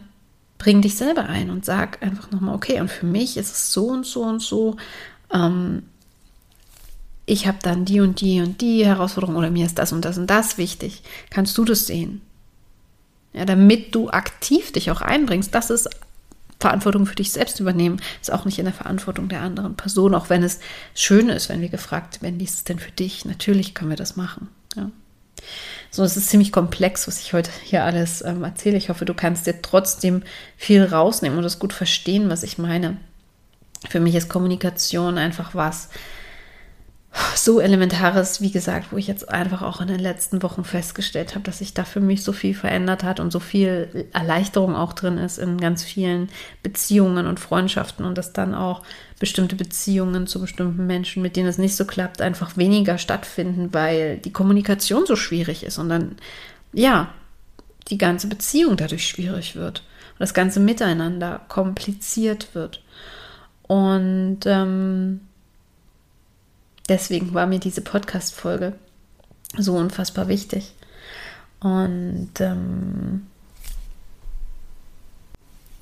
bring 0.58 0.82
dich 0.82 0.96
selber 0.96 1.26
ein 1.26 1.50
und 1.50 1.66
sag 1.66 2.02
einfach 2.02 2.32
nochmal, 2.32 2.56
okay, 2.56 2.80
und 2.80 2.90
für 2.90 3.06
mich 3.06 3.38
ist 3.38 3.52
es 3.52 3.74
so 3.74 3.88
und 3.88 4.06
so 4.06 4.24
und 4.24 4.42
so. 4.42 4.78
Ähm, 5.34 5.84
ich 7.26 7.48
habe 7.48 7.58
dann 7.62 7.86
die 7.86 8.00
und 8.00 8.22
die 8.22 8.42
und 8.42 8.62
die 8.62 8.86
Herausforderung 8.86 9.36
oder 9.36 9.50
mir 9.50 9.66
ist 9.66 9.80
das 9.80 9.92
und 9.92 10.06
das 10.06 10.18
und 10.18 10.28
das 10.28 10.58
wichtig. 10.58 11.04
Kannst 11.30 11.58
du 11.58 11.66
das 11.66 11.88
sehen? 11.88 12.22
Ja, 13.34 13.46
damit 13.46 13.96
du 13.96 14.10
aktiv 14.10 14.74
dich 14.74 14.92
auch 14.92 15.02
einbringst. 15.02 15.56
Das 15.56 15.70
ist 15.70 15.90
Verantwortung 16.60 17.06
für 17.06 17.16
dich 17.16 17.32
selbst 17.32 17.60
übernehmen, 17.60 18.00
ist 18.22 18.32
auch 18.32 18.46
nicht 18.46 18.60
in 18.60 18.66
der 18.66 18.74
Verantwortung 18.74 19.30
der 19.30 19.42
anderen 19.42 19.76
Person, 19.76 20.14
auch 20.14 20.30
wenn 20.30 20.44
es 20.44 20.60
schön 20.94 21.30
ist, 21.30 21.50
wenn 21.50 21.62
wir 21.62 21.70
gefragt 21.70 22.22
werden, 22.22 22.40
wie 22.40 22.44
ist 22.44 22.56
es 22.56 22.64
denn 22.64 22.80
für 22.80 22.92
dich? 22.92 23.26
Natürlich 23.26 23.74
können 23.74 23.90
wir 23.90 23.98
das 23.98 24.16
machen. 24.16 24.48
Ja. 24.76 24.92
So, 25.90 26.04
es 26.04 26.16
ist 26.16 26.30
ziemlich 26.30 26.52
komplex, 26.52 27.08
was 27.08 27.20
ich 27.20 27.34
heute 27.34 27.50
hier 27.64 27.84
alles 27.84 28.22
ähm, 28.22 28.44
erzähle. 28.44 28.78
Ich 28.78 28.90
hoffe, 28.90 29.06
du 29.06 29.14
kannst 29.14 29.48
dir 29.48 29.62
trotzdem 29.62 30.22
viel 30.56 30.84
rausnehmen 30.84 31.38
und 31.38 31.44
es 31.44 31.60
gut 31.60 31.74
verstehen, 31.74 32.30
was 32.30 32.44
ich 32.44 32.58
meine. 32.58 32.98
Für 33.90 34.00
mich 34.00 34.16
ist 34.16 34.30
Kommunikation 34.30 35.18
einfach 35.18 35.56
was, 35.56 35.90
so 37.36 37.60
Elementares, 37.60 38.40
wie 38.40 38.52
gesagt, 38.52 38.92
wo 38.92 38.98
ich 38.98 39.08
jetzt 39.08 39.28
einfach 39.28 39.62
auch 39.62 39.82
in 39.82 39.88
den 39.88 40.00
letzten 40.00 40.42
Wochen 40.44 40.64
festgestellt 40.64 41.36
habe, 41.36 41.44
dass 41.44 41.58
sich 41.58 41.74
da 41.74 41.84
für 41.84 42.00
mich 42.00 42.24
so 42.24 42.32
viel 42.32 42.54
verändert 42.54 43.04
hat 43.04 43.20
und 43.20 43.32
so 43.32 43.40
viel 43.40 44.08
Erleichterung 44.14 44.76
auch 44.76 44.94
drin 44.94 45.18
ist 45.18 45.38
in 45.38 45.60
ganz 45.60 45.84
vielen 45.84 46.30
Beziehungen 46.64 47.28
und 47.28 47.40
Freundschaften 47.40 48.06
und 48.06 48.18
dass 48.18 48.32
dann 48.32 48.56
auch 48.56 48.84
bestimmte 49.20 49.58
Beziehungen 49.58 50.26
zu 50.26 50.40
bestimmten 50.40 50.88
Menschen, 50.88 51.22
mit 51.22 51.36
denen 51.36 51.50
es 51.50 51.58
nicht 51.58 51.76
so 51.76 51.86
klappt, 51.86 52.22
einfach 52.22 52.56
weniger 52.56 52.98
stattfinden, 52.98 53.74
weil 53.74 54.18
die 54.18 54.32
Kommunikation 54.32 55.06
so 55.06 55.18
schwierig 55.18 55.64
ist 55.64 55.80
und 55.80 55.90
dann, 55.90 56.16
ja, 56.72 57.10
die 57.90 57.98
ganze 57.98 58.28
Beziehung 58.28 58.78
dadurch 58.78 59.08
schwierig 59.08 59.56
wird 59.56 59.80
und 60.14 60.20
das 60.20 60.34
ganze 60.34 60.62
Miteinander 60.62 61.42
kompliziert 61.50 62.56
wird. 62.56 62.82
Und 63.64 64.40
ähm, 64.46 65.22
deswegen 66.90 67.34
war 67.34 67.48
mir 67.48 67.60
diese 67.60 67.82
Podcast-Folge 67.82 68.74
so 69.58 69.76
unfassbar 69.76 70.28
wichtig. 70.28 70.74
Und 71.60 72.32
ähm, 72.40 73.28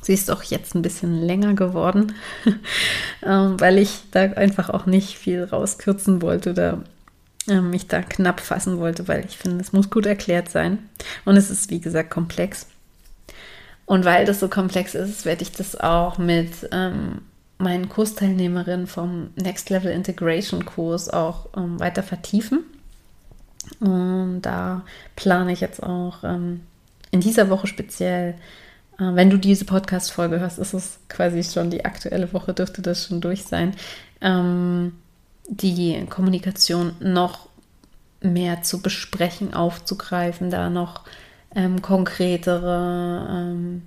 sie 0.01 0.13
ist 0.13 0.29
auch 0.31 0.43
jetzt 0.43 0.75
ein 0.75 0.81
bisschen 0.81 1.21
länger 1.21 1.53
geworden, 1.53 2.13
ähm, 3.23 3.59
weil 3.59 3.77
ich 3.77 4.01
da 4.12 4.21
einfach 4.21 4.69
auch 4.69 4.85
nicht 4.85 5.17
viel 5.17 5.43
rauskürzen 5.43 6.21
wollte 6.21 6.51
oder 6.51 6.83
äh, 7.47 7.62
mich 7.62 7.88
da 7.88 8.01
knapp 8.01 8.41
fassen 8.41 8.77
wollte, 8.79 9.07
weil 9.07 9.25
ich 9.25 9.38
finde, 9.38 9.62
es 9.62 9.71
muss 9.71 9.89
gut 9.89 10.05
erklärt 10.05 10.49
sein. 10.49 10.89
Und 11.25 11.38
es 11.38 11.49
ist, 11.49 11.69
wie 11.69 11.79
gesagt, 11.79 12.09
komplex. 12.09 12.67
Und 13.85 14.05
weil 14.05 14.25
das 14.25 14.39
so 14.39 14.49
komplex 14.49 14.93
ist, 14.93 15.25
werde 15.25 15.41
ich 15.41 15.51
das 15.51 15.75
auch 15.75 16.17
mit 16.17 16.69
ähm, 16.71 17.21
meinen 17.60 17.89
Kursteilnehmerinnen 17.89 18.88
vom 18.88 19.30
Next 19.36 19.69
Level 19.69 19.91
Integration 19.91 20.65
Kurs 20.65 21.10
auch 21.10 21.50
ähm, 21.56 21.80
weiter 21.80 22.02
vertiefen. 22.02 22.63
Und 23.82 24.41
da 24.41 24.84
plane 25.15 25.52
ich 25.52 25.60
jetzt 25.60 25.84
auch 25.84 26.24
ähm, 26.24 26.62
in 27.12 27.19
dieser 27.19 27.50
Woche 27.50 27.67
speziell, 27.67 28.36
äh, 28.98 29.13
wenn 29.13 29.30
du 29.30 29.38
diese 29.38 29.65
Podcast-Folge 29.65 30.39
hörst, 30.39 30.58
ist 30.58 30.74
es 30.74 31.00
quasi 31.10 31.43
schon 31.43 31.69
die 31.69 31.86
aktuelle 31.86 32.32
Woche, 32.34 32.54
dürfte 32.54 32.82
das 32.82 33.06
schon 33.06 33.19
durch 33.22 33.43
sein, 33.43 33.76
ähm, 34.22 34.93
die 35.48 36.06
Kommunikation 36.10 36.93
noch 37.02 37.50
mehr 38.22 38.63
zu 38.63 38.82
besprechen, 38.82 39.54
aufzugreifen, 39.54 40.50
da 40.50 40.69
noch 40.69 41.04
ähm, 41.56 41.82
konkretere 41.82 43.28
ähm, 43.30 43.82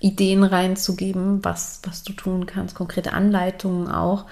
Ideen 0.00 0.42
reinzugeben, 0.42 1.44
was, 1.44 1.80
was 1.84 2.02
du 2.02 2.12
tun 2.12 2.46
kannst, 2.46 2.74
konkrete 2.74 3.12
Anleitungen 3.12 3.88
auch. 3.88 4.26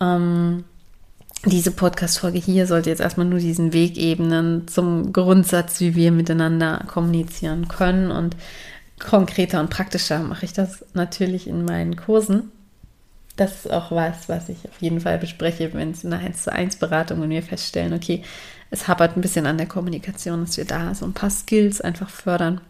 Ähm, 0.00 0.64
diese 1.44 1.70
Podcast-Folge 1.70 2.38
hier 2.38 2.66
sollte 2.66 2.90
jetzt 2.90 3.00
erstmal 3.00 3.26
nur 3.26 3.38
diesen 3.38 3.72
Weg 3.72 3.98
ebnen 3.98 4.66
zum 4.68 5.12
Grundsatz, 5.12 5.80
wie 5.80 5.94
wir 5.94 6.10
miteinander 6.10 6.84
kommunizieren 6.86 7.68
können. 7.68 8.10
Und 8.10 8.36
konkreter 8.98 9.60
und 9.60 9.70
praktischer 9.70 10.20
mache 10.20 10.44
ich 10.44 10.52
das 10.52 10.84
natürlich 10.94 11.46
in 11.46 11.64
meinen 11.64 11.96
Kursen. 11.96 12.50
Das 13.36 13.66
ist 13.66 13.70
auch 13.70 13.92
was, 13.92 14.28
was 14.28 14.48
ich 14.48 14.58
auf 14.64 14.80
jeden 14.80 15.00
Fall 15.00 15.18
bespreche, 15.18 15.74
wenn 15.74 15.90
es 15.90 16.04
in 16.04 16.12
einer 16.12 16.24
1 16.24 16.44
zu 16.44 16.52
1 16.52 16.76
Beratung 16.76 17.20
und 17.20 17.30
wir 17.30 17.42
feststellen, 17.42 17.92
okay, 17.92 18.22
es 18.70 18.88
hapert 18.88 19.16
ein 19.16 19.20
bisschen 19.20 19.46
an 19.46 19.58
der 19.58 19.66
Kommunikation, 19.66 20.40
dass 20.40 20.56
wir 20.56 20.64
da 20.64 20.94
so 20.94 21.04
ein 21.04 21.12
paar 21.12 21.30
Skills 21.30 21.80
einfach 21.80 22.08
fördern 22.08 22.60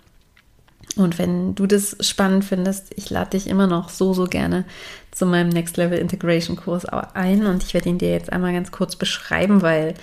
Und 0.94 1.18
wenn 1.18 1.55
du 1.55 1.66
das 1.66 1.96
spannend 2.01 2.44
findest, 2.44 2.92
ich 2.96 3.11
lade 3.11 3.31
dich 3.31 3.49
immer 3.49 3.66
noch 3.66 3.90
so, 3.90 4.14
so 4.14 4.25
gerne 4.25 4.64
zu 5.11 5.27
meinem 5.27 5.51
Next 5.51 5.77
Level 5.77 5.99
Integration 5.99 6.57
Kurs 6.57 6.85
ein 6.87 7.46
und 7.46 7.62
ich 7.62 7.75
werde 7.75 7.88
ihn 7.88 7.99
dir 7.99 8.11
jetzt 8.11 8.33
einmal 8.33 8.53
ganz 8.53 8.70
kurz 8.70 8.96
beschreiben, 8.96 9.62
weil 9.62 9.94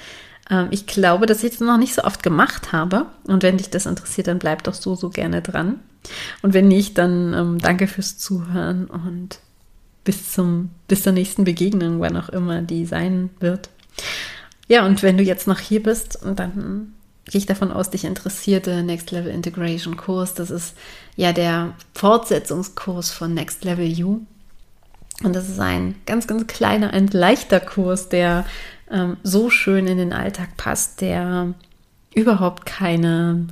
ähm, 0.50 0.68
ich 0.72 0.86
glaube, 0.86 1.26
dass 1.26 1.44
ich 1.44 1.52
das 1.52 1.60
noch 1.62 1.78
nicht 1.78 1.96
so 1.96 2.04
oft 2.04 2.22
gemacht 2.22 2.72
habe. 2.72 3.08
Und 3.24 3.44
wenn 3.44 3.58
dich 3.58 3.70
das 3.70 3.86
interessiert, 3.86 4.28
dann 4.28 4.40
bleib 4.40 4.64
doch 4.64 4.74
so, 4.74 4.96
so 4.96 5.10
gerne 5.10 5.42
dran. 5.42 5.80
Und 6.42 6.54
wenn 6.54 6.68
nicht, 6.68 6.98
dann 6.98 7.34
ähm, 7.34 7.58
danke 7.60 7.88
fürs 7.88 8.18
Zuhören 8.18 8.86
und 8.86 9.40
bis 10.04 10.32
zum, 10.34 10.70
bis 10.88 11.04
zur 11.04 11.14
nächsten 11.14 11.44
Begegnung, 11.44 12.00
wann 12.02 12.18
auch 12.18 12.30
immer 12.30 12.62
die 12.62 12.86
sein 12.86 13.30
wird. 13.40 13.70
Ja, 14.68 14.86
und 14.86 15.02
wenn 15.02 15.18
du 15.18 15.24
jetzt 15.24 15.48
noch 15.48 15.60
hier 15.60 15.82
bist, 15.82 16.20
dann 16.36 16.94
gehe 17.26 17.40
ich 17.40 17.46
davon 17.46 17.72
aus, 17.72 17.90
dich 17.90 18.06
interessiert 18.06 18.66
der 18.66 18.84
Next 18.84 19.12
Level 19.12 19.32
Integration 19.32 19.98
Kurs. 19.98 20.34
Das 20.34 20.52
ist 20.52 20.76
ja 21.16 21.32
der 21.32 21.74
Fortsetzungskurs 21.94 23.12
von 23.12 23.34
Next 23.34 23.64
Level 23.64 23.86
You. 23.86 24.22
Und 25.24 25.36
das 25.36 25.48
ist 25.48 25.60
ein 25.60 25.96
ganz, 26.06 26.28
ganz 26.28 26.48
kleiner, 26.48 26.92
ein 26.92 27.08
leichter 27.08 27.60
Kurs, 27.60 28.10
der 28.10 28.46
ähm, 28.92 29.18
so 29.24 29.50
schön 29.50 29.88
in 29.88 29.98
den 29.98 30.12
Alltag 30.12 30.58
passt, 30.58 31.02
der 31.02 31.54
überhaupt 32.14 32.66
keine 32.66 33.48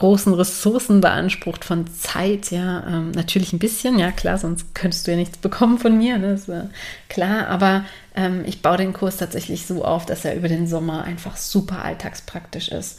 großen 0.00 0.32
Ressourcen 0.32 1.02
beansprucht 1.02 1.62
von 1.62 1.86
Zeit, 1.86 2.50
ja, 2.50 2.86
ähm, 2.86 3.10
natürlich 3.10 3.52
ein 3.52 3.58
bisschen, 3.58 3.98
ja 3.98 4.10
klar, 4.10 4.38
sonst 4.38 4.74
könntest 4.74 5.06
du 5.06 5.10
ja 5.10 5.18
nichts 5.18 5.36
bekommen 5.36 5.78
von 5.78 5.98
mir, 5.98 6.16
ne? 6.16 6.32
ist 6.32 6.48
äh, 6.48 6.64
klar, 7.10 7.48
aber 7.48 7.84
ähm, 8.16 8.42
ich 8.46 8.62
baue 8.62 8.78
den 8.78 8.94
Kurs 8.94 9.18
tatsächlich 9.18 9.66
so 9.66 9.84
auf, 9.84 10.06
dass 10.06 10.24
er 10.24 10.36
über 10.36 10.48
den 10.48 10.66
Sommer 10.66 11.04
einfach 11.04 11.36
super 11.36 11.84
alltagspraktisch 11.84 12.68
ist. 12.68 12.98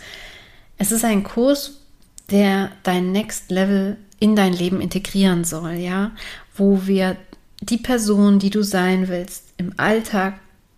Es 0.77 0.91
ist 0.91 1.03
ein 1.03 1.23
Kurs, 1.23 1.79
der 2.29 2.69
dein 2.83 3.11
Next 3.11 3.49
Level 3.49 3.97
in 4.19 4.35
dein 4.35 4.53
Leben 4.53 4.79
integrieren 4.79 5.43
soll, 5.43 5.73
ja, 5.73 6.11
wo 6.55 6.85
wir 6.85 7.17
die 7.61 7.77
Person, 7.77 8.37
die 8.37 8.51
du 8.51 8.61
sein 8.61 9.07
willst, 9.07 9.45
im 9.57 9.73
Alltag 9.77 10.35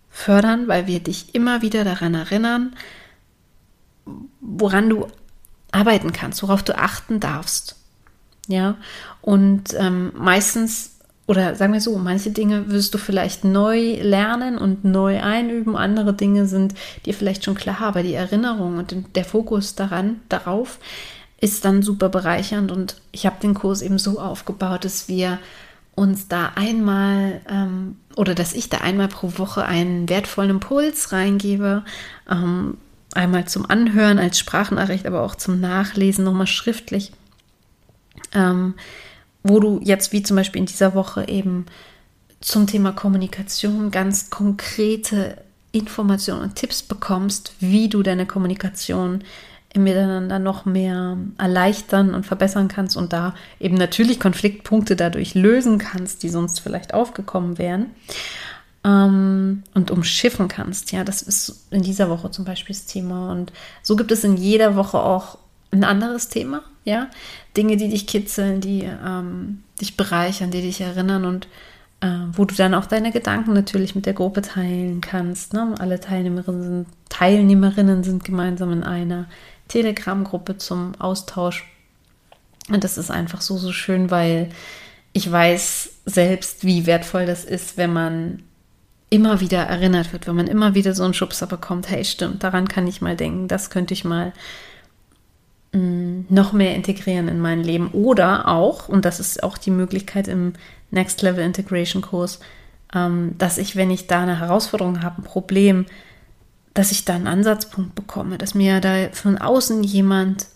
fördern, 0.08 0.68
weil 0.68 0.86
wir 0.86 1.00
dich 1.00 1.34
immer 1.34 1.60
wieder 1.60 1.84
daran 1.84 2.14
erinnern, 2.14 2.74
woran 4.40 4.88
du 4.88 5.06
arbeiten 5.74 6.12
kannst, 6.12 6.42
worauf 6.42 6.62
du 6.62 6.76
achten 6.76 7.20
darfst. 7.20 7.76
Ja, 8.46 8.76
und 9.22 9.74
ähm, 9.78 10.12
meistens, 10.14 10.96
oder 11.26 11.54
sagen 11.54 11.72
wir 11.72 11.80
so, 11.80 11.96
manche 11.98 12.30
Dinge 12.30 12.70
wirst 12.70 12.92
du 12.92 12.98
vielleicht 12.98 13.44
neu 13.44 13.94
lernen 14.02 14.58
und 14.58 14.84
neu 14.84 15.22
einüben, 15.22 15.76
andere 15.76 16.12
Dinge 16.12 16.46
sind 16.46 16.74
dir 17.06 17.14
vielleicht 17.14 17.44
schon 17.44 17.54
klar, 17.54 17.80
aber 17.80 18.02
die 18.02 18.14
Erinnerung 18.14 18.76
und 18.76 18.94
der 19.16 19.24
Fokus 19.24 19.74
daran, 19.74 20.20
darauf, 20.28 20.78
ist 21.40 21.64
dann 21.64 21.82
super 21.82 22.10
bereichernd. 22.10 22.70
Und 22.70 22.96
ich 23.12 23.26
habe 23.26 23.40
den 23.42 23.54
Kurs 23.54 23.82
eben 23.82 23.98
so 23.98 24.20
aufgebaut, 24.20 24.84
dass 24.84 25.08
wir 25.08 25.38
uns 25.94 26.28
da 26.28 26.52
einmal 26.54 27.40
ähm, 27.48 27.96
oder 28.16 28.34
dass 28.34 28.52
ich 28.52 28.68
da 28.68 28.78
einmal 28.78 29.08
pro 29.08 29.38
Woche 29.38 29.64
einen 29.64 30.08
wertvollen 30.08 30.50
Impuls 30.50 31.12
reingebe, 31.12 31.84
ähm, 32.30 32.76
einmal 33.16 33.46
zum 33.46 33.68
Anhören 33.68 34.18
als 34.18 34.38
Sprachnachricht, 34.38 35.06
aber 35.06 35.22
auch 35.22 35.34
zum 35.34 35.60
Nachlesen 35.60 36.24
nochmal 36.24 36.46
schriftlich, 36.46 37.12
ähm, 38.32 38.74
wo 39.42 39.60
du 39.60 39.80
jetzt 39.82 40.12
wie 40.12 40.22
zum 40.22 40.36
Beispiel 40.36 40.60
in 40.60 40.66
dieser 40.66 40.94
Woche 40.94 41.28
eben 41.28 41.66
zum 42.40 42.66
Thema 42.66 42.92
Kommunikation 42.92 43.90
ganz 43.90 44.30
konkrete 44.30 45.38
Informationen 45.72 46.42
und 46.42 46.54
Tipps 46.54 46.82
bekommst, 46.82 47.54
wie 47.60 47.88
du 47.88 48.02
deine 48.02 48.26
Kommunikation 48.26 49.24
im 49.72 49.84
Miteinander 49.84 50.38
noch 50.38 50.64
mehr 50.64 51.16
erleichtern 51.36 52.14
und 52.14 52.24
verbessern 52.24 52.68
kannst 52.68 52.96
und 52.96 53.12
da 53.12 53.34
eben 53.58 53.74
natürlich 53.74 54.20
Konfliktpunkte 54.20 54.94
dadurch 54.94 55.34
lösen 55.34 55.78
kannst, 55.78 56.22
die 56.22 56.28
sonst 56.28 56.60
vielleicht 56.60 56.94
aufgekommen 56.94 57.58
wären 57.58 57.86
ähm, 58.84 59.62
und 59.74 59.90
umschiffen 59.90 60.48
kannst. 60.48 60.92
Ja, 60.92 61.04
das 61.04 61.22
ist 61.22 61.66
in 61.70 61.82
dieser 61.82 62.10
Woche 62.10 62.30
zum 62.30 62.44
Beispiel 62.44 62.74
das 62.74 62.86
Thema. 62.86 63.32
Und 63.32 63.52
so 63.82 63.96
gibt 63.96 64.12
es 64.12 64.24
in 64.24 64.36
jeder 64.36 64.76
Woche 64.76 64.98
auch 64.98 65.38
ein 65.70 65.84
anderes 65.84 66.28
Thema. 66.28 66.62
Ja, 66.84 67.08
Dinge, 67.56 67.76
die 67.76 67.88
dich 67.88 68.06
kitzeln, 68.06 68.60
die 68.60 68.82
ähm, 68.82 69.62
dich 69.80 69.96
bereichern, 69.96 70.50
die 70.50 70.60
dich 70.60 70.82
erinnern 70.82 71.24
und 71.24 71.48
äh, 72.00 72.08
wo 72.32 72.44
du 72.44 72.54
dann 72.54 72.74
auch 72.74 72.84
deine 72.84 73.10
Gedanken 73.10 73.54
natürlich 73.54 73.94
mit 73.94 74.04
der 74.04 74.12
Gruppe 74.12 74.42
teilen 74.42 75.00
kannst. 75.00 75.54
Ne? 75.54 75.74
Alle 75.78 75.98
Teilnehmerinnen 75.98 76.62
sind, 76.62 76.86
Teilnehmerinnen 77.08 78.04
sind 78.04 78.24
gemeinsam 78.24 78.70
in 78.70 78.82
einer 78.82 79.26
Telegram-Gruppe 79.68 80.58
zum 80.58 80.94
Austausch. 81.00 81.66
Und 82.68 82.84
das 82.84 82.98
ist 82.98 83.10
einfach 83.10 83.40
so, 83.40 83.56
so 83.56 83.72
schön, 83.72 84.10
weil 84.10 84.50
ich 85.14 85.30
weiß 85.30 85.90
selbst, 86.04 86.64
wie 86.64 86.86
wertvoll 86.86 87.24
das 87.24 87.44
ist, 87.44 87.78
wenn 87.78 87.92
man 87.92 88.42
immer 89.10 89.40
wieder 89.40 89.62
erinnert 89.62 90.12
wird, 90.12 90.26
wenn 90.26 90.36
man 90.36 90.46
immer 90.46 90.74
wieder 90.74 90.94
so 90.94 91.04
einen 91.04 91.14
Schubser 91.14 91.46
bekommt, 91.46 91.88
hey, 91.90 92.04
stimmt, 92.04 92.42
daran 92.42 92.68
kann 92.68 92.86
ich 92.86 93.00
mal 93.00 93.16
denken, 93.16 93.48
das 93.48 93.70
könnte 93.70 93.94
ich 93.94 94.04
mal 94.04 94.32
mh, 95.72 95.80
mm, 95.80 96.26
noch 96.28 96.52
mehr 96.52 96.74
integrieren 96.74 97.28
in 97.28 97.40
mein 97.40 97.62
Leben. 97.62 97.88
Oder 97.92 98.48
auch, 98.48 98.88
und 98.88 99.04
das 99.04 99.20
ist 99.20 99.42
auch 99.42 99.58
die 99.58 99.70
Möglichkeit 99.70 100.28
im 100.28 100.54
Next 100.90 101.22
Level 101.22 101.44
Integration 101.44 102.02
Kurs, 102.02 102.40
ähm, 102.94 103.34
dass 103.38 103.58
ich, 103.58 103.76
wenn 103.76 103.90
ich 103.90 104.06
da 104.06 104.22
eine 104.22 104.40
Herausforderung 104.40 105.02
habe, 105.02 105.22
ein 105.22 105.24
Problem, 105.24 105.86
dass 106.72 106.90
ich 106.90 107.04
da 107.04 107.14
einen 107.14 107.28
Ansatzpunkt 107.28 107.94
bekomme, 107.94 108.38
dass 108.38 108.54
mir 108.54 108.80
da 108.80 109.08
von 109.12 109.38
außen 109.38 109.84
jemand 109.84 110.46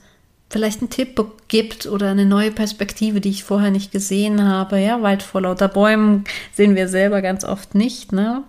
vielleicht 0.50 0.80
einen 0.80 0.90
Tipp 0.90 1.22
gibt 1.48 1.86
oder 1.86 2.10
eine 2.10 2.24
neue 2.24 2.50
Perspektive, 2.50 3.20
die 3.20 3.30
ich 3.30 3.44
vorher 3.44 3.70
nicht 3.70 3.92
gesehen 3.92 4.42
habe. 4.44 4.80
Ja, 4.80 5.02
Wald 5.02 5.22
vor 5.22 5.42
lauter 5.42 5.68
Bäumen 5.68 6.24
sehen 6.54 6.74
wir 6.74 6.88
selber 6.88 7.20
ganz 7.22 7.44
oft 7.44 7.74
nicht. 7.74 8.12
Ne? 8.12 8.44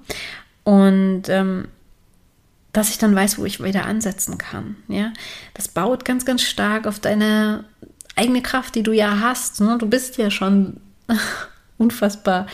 Und 0.64 1.24
ähm, 1.28 1.68
dass 2.72 2.90
ich 2.90 2.98
dann 3.00 3.16
weiß, 3.16 3.40
wo 3.40 3.46
ich 3.46 3.62
wieder 3.64 3.86
ansetzen 3.86 4.38
kann. 4.38 4.78
Ja, 4.88 5.12
das 5.54 5.68
baut 5.68 6.06
ganz, 6.06 6.26
ganz 6.26 6.44
stark 6.44 6.88
auf 6.88 7.00
deine 7.00 7.66
eigene 8.16 8.42
Kraft, 8.42 8.76
die 8.76 8.84
du 8.84 8.92
ja 8.92 9.20
hast. 9.20 9.60
Ne? 9.60 9.78
Du 9.80 9.88
bist 9.88 10.18
ja 10.18 10.30
schon 10.30 10.80
unfassbar 11.78 12.48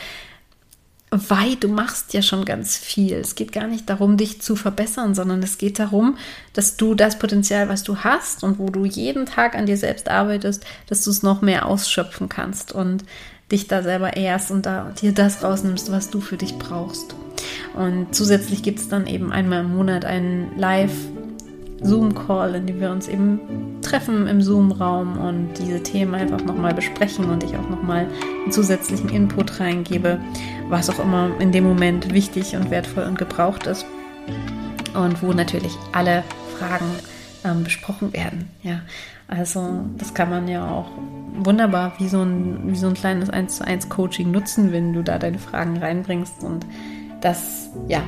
weit, 1.30 1.64
du 1.64 1.68
machst 1.68 2.14
ja 2.14 2.22
schon 2.22 2.46
ganz 2.46 2.78
viel. 2.78 3.14
Es 3.16 3.36
geht 3.36 3.52
gar 3.52 3.68
nicht 3.68 3.90
darum, 3.90 4.18
dich 4.18 4.42
zu 4.42 4.56
verbessern, 4.56 5.16
sondern 5.16 5.42
es 5.44 5.58
geht 5.58 5.80
darum, 5.80 6.18
dass 6.54 6.78
du 6.78 6.96
das 6.96 7.20
Potenzial, 7.20 7.70
was 7.70 7.84
du 7.84 7.98
hast 7.98 8.44
und 8.44 8.60
wo 8.60 8.70
du 8.70 8.86
jeden 8.86 9.26
Tag 9.26 9.56
an 9.56 9.66
dir 9.66 9.78
selbst 9.78 10.10
arbeitest, 10.10 10.66
dass 10.88 11.04
du 11.04 11.10
es 11.12 11.24
noch 11.24 11.42
mehr 11.42 11.66
ausschöpfen 11.66 12.30
kannst 12.30 12.72
und 12.72 13.04
dich 13.52 13.68
da 13.68 13.84
selber 13.84 14.18
ehrst 14.18 14.52
und 14.52 14.66
da 14.66 14.92
dir 15.00 15.14
das 15.14 15.44
rausnimmst, 15.44 15.92
was 15.92 16.10
du 16.10 16.22
für 16.22 16.38
dich 16.38 16.58
brauchst. 16.58 17.16
Und 17.76 18.16
zusätzlich 18.16 18.64
gibt 18.64 18.80
es 18.80 18.90
dann 18.90 19.06
eben 19.06 19.32
einmal 19.32 19.62
im 19.62 19.76
Monat 19.76 20.06
einen 20.06 20.58
Live 20.58 20.94
Zoom-Call, 21.82 22.56
in 22.56 22.68
dem 22.68 22.80
wir 22.80 22.90
uns 22.90 23.08
eben 23.08 23.40
treffen 23.82 24.28
im 24.28 24.42
Zoom-Raum 24.42 25.18
und 25.18 25.54
diese 25.60 25.84
Themen 25.84 26.16
einfach 26.16 26.44
nochmal 26.44 26.74
besprechen 26.74 27.26
und 27.26 27.44
ich 27.44 27.56
auch 27.56 27.70
nochmal 27.70 28.08
einen 28.44 28.52
zusätzlichen 28.52 29.10
Input 29.10 29.60
reingebe, 29.60 30.20
was 30.70 30.90
auch 30.90 31.00
immer 31.00 31.32
in 31.40 31.52
dem 31.52 31.64
Moment 31.64 32.14
wichtig 32.14 32.56
und 32.56 32.72
wertvoll 32.72 33.04
und 33.04 33.18
gebraucht 33.18 33.68
ist. 33.68 33.86
Und 34.94 35.22
wo 35.22 35.34
natürlich 35.34 35.78
alle 35.92 36.24
Fragen 36.58 36.86
ähm, 37.44 37.64
besprochen 37.64 38.14
werden. 38.14 38.50
Ja, 38.64 38.82
also 39.28 39.86
das 39.98 40.14
kann 40.14 40.30
man 40.30 40.48
ja 40.48 40.68
auch 40.68 40.90
wunderbar 41.38 41.94
wie 41.98 42.08
so 42.08 42.22
ein, 42.22 42.72
wie 42.72 42.78
so 42.78 42.88
ein 42.88 42.94
kleines 42.94 43.30
1 43.30 43.58
zu 43.58 43.66
1 43.66 43.90
Coaching 43.90 44.32
nutzen, 44.32 44.72
wenn 44.72 44.94
du 44.94 45.04
da 45.04 45.20
deine 45.20 45.40
Fragen 45.40 45.78
reinbringst 45.78 46.44
und 46.44 46.66
das, 47.22 47.70
ja, 47.88 48.04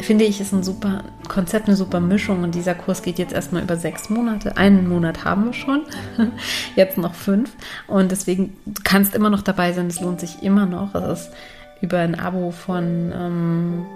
finde 0.00 0.24
ich, 0.24 0.40
ist 0.40 0.52
ein 0.52 0.62
super 0.62 1.04
Konzept, 1.28 1.68
eine 1.68 1.76
super 1.76 2.00
Mischung. 2.00 2.42
Und 2.42 2.54
dieser 2.54 2.74
Kurs 2.74 3.02
geht 3.02 3.18
jetzt 3.18 3.32
erstmal 3.32 3.62
über 3.62 3.76
sechs 3.76 4.10
Monate. 4.10 4.56
Einen 4.56 4.88
Monat 4.88 5.24
haben 5.24 5.46
wir 5.46 5.52
schon, 5.54 5.82
jetzt 6.76 6.98
noch 6.98 7.14
fünf. 7.14 7.50
Und 7.86 8.10
deswegen, 8.10 8.56
du 8.66 8.82
kannst 8.84 9.14
immer 9.14 9.30
noch 9.30 9.42
dabei 9.42 9.72
sein, 9.72 9.86
es 9.86 10.00
lohnt 10.00 10.20
sich 10.20 10.42
immer 10.42 10.66
noch. 10.66 10.94
Es 10.94 11.20
ist 11.20 11.32
über 11.80 11.98
ein 11.98 12.18
Abo 12.18 12.50
von 12.50 13.12
ähm, 13.14 13.86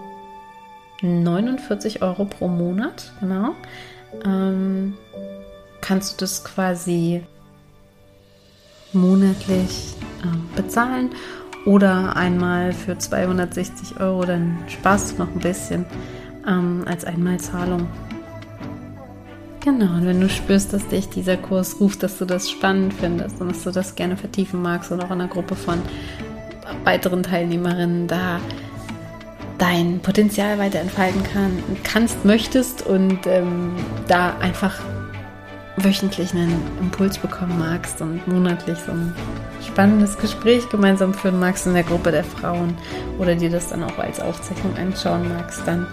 49 1.02 2.02
Euro 2.02 2.24
pro 2.24 2.48
Monat, 2.48 3.12
genau. 3.20 3.54
Ähm, 4.24 4.94
kannst 5.80 6.12
du 6.12 6.24
das 6.24 6.44
quasi 6.44 7.22
monatlich 8.92 9.94
äh, 10.22 10.60
bezahlen 10.60 11.10
oder 11.64 12.16
einmal 12.16 12.72
für 12.72 12.98
260 12.98 14.00
Euro, 14.00 14.24
dann 14.24 14.58
sparst 14.68 15.12
du 15.12 15.24
noch 15.24 15.30
ein 15.30 15.40
bisschen 15.40 15.86
ähm, 16.46 16.84
als 16.86 17.04
Einmalzahlung. 17.04 17.86
Genau, 19.64 19.94
und 19.94 20.06
wenn 20.06 20.20
du 20.20 20.28
spürst, 20.28 20.72
dass 20.72 20.88
dich 20.88 21.08
dieser 21.08 21.36
Kurs 21.36 21.80
ruft, 21.80 22.02
dass 22.02 22.18
du 22.18 22.24
das 22.24 22.50
spannend 22.50 22.92
findest 22.94 23.40
und 23.40 23.48
dass 23.48 23.62
du 23.62 23.70
das 23.70 23.94
gerne 23.94 24.16
vertiefen 24.16 24.60
magst 24.60 24.90
und 24.90 25.00
auch 25.00 25.10
in 25.12 25.20
einer 25.20 25.28
Gruppe 25.28 25.54
von 25.54 25.80
weiteren 26.84 27.22
Teilnehmerinnen 27.22 28.08
da 28.08 28.40
dein 29.58 30.00
Potenzial 30.00 30.58
weiter 30.58 30.80
entfalten 30.80 31.22
kann, 31.22 31.62
kannst, 31.84 32.24
möchtest 32.24 32.84
und 32.84 33.26
ähm, 33.26 33.76
da 34.08 34.36
einfach 34.40 34.80
wöchentlich 35.76 36.32
einen 36.34 36.60
Impuls 36.80 37.18
bekommen 37.18 37.58
magst 37.58 38.00
und 38.00 38.26
monatlich 38.26 38.78
so 38.78 38.92
ein 38.92 39.14
spannendes 39.66 40.18
Gespräch 40.18 40.68
gemeinsam 40.68 41.14
führen 41.14 41.38
magst 41.38 41.66
in 41.66 41.74
der 41.74 41.84
Gruppe 41.84 42.10
der 42.10 42.24
Frauen 42.24 42.76
oder 43.18 43.34
dir 43.34 43.50
das 43.50 43.68
dann 43.68 43.82
auch 43.82 43.98
als 43.98 44.20
Aufzeichnung 44.20 44.76
anschauen 44.76 45.28
magst, 45.28 45.62
dann 45.66 45.86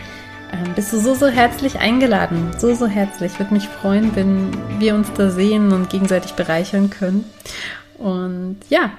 ähm, 0.51 0.73
bist 0.75 0.91
du 0.91 0.99
so, 0.99 1.13
so 1.13 1.27
herzlich 1.27 1.79
eingeladen. 1.79 2.51
So, 2.57 2.73
so 2.73 2.87
herzlich. 2.87 3.37
Würde 3.39 3.53
mich 3.53 3.67
freuen, 3.67 4.15
wenn 4.15 4.49
wir 4.79 4.95
uns 4.95 5.11
da 5.13 5.29
sehen 5.29 5.71
und 5.71 5.89
gegenseitig 5.89 6.33
bereichern 6.33 6.89
können. 6.89 7.25
Und 7.97 8.57
ja, 8.69 8.91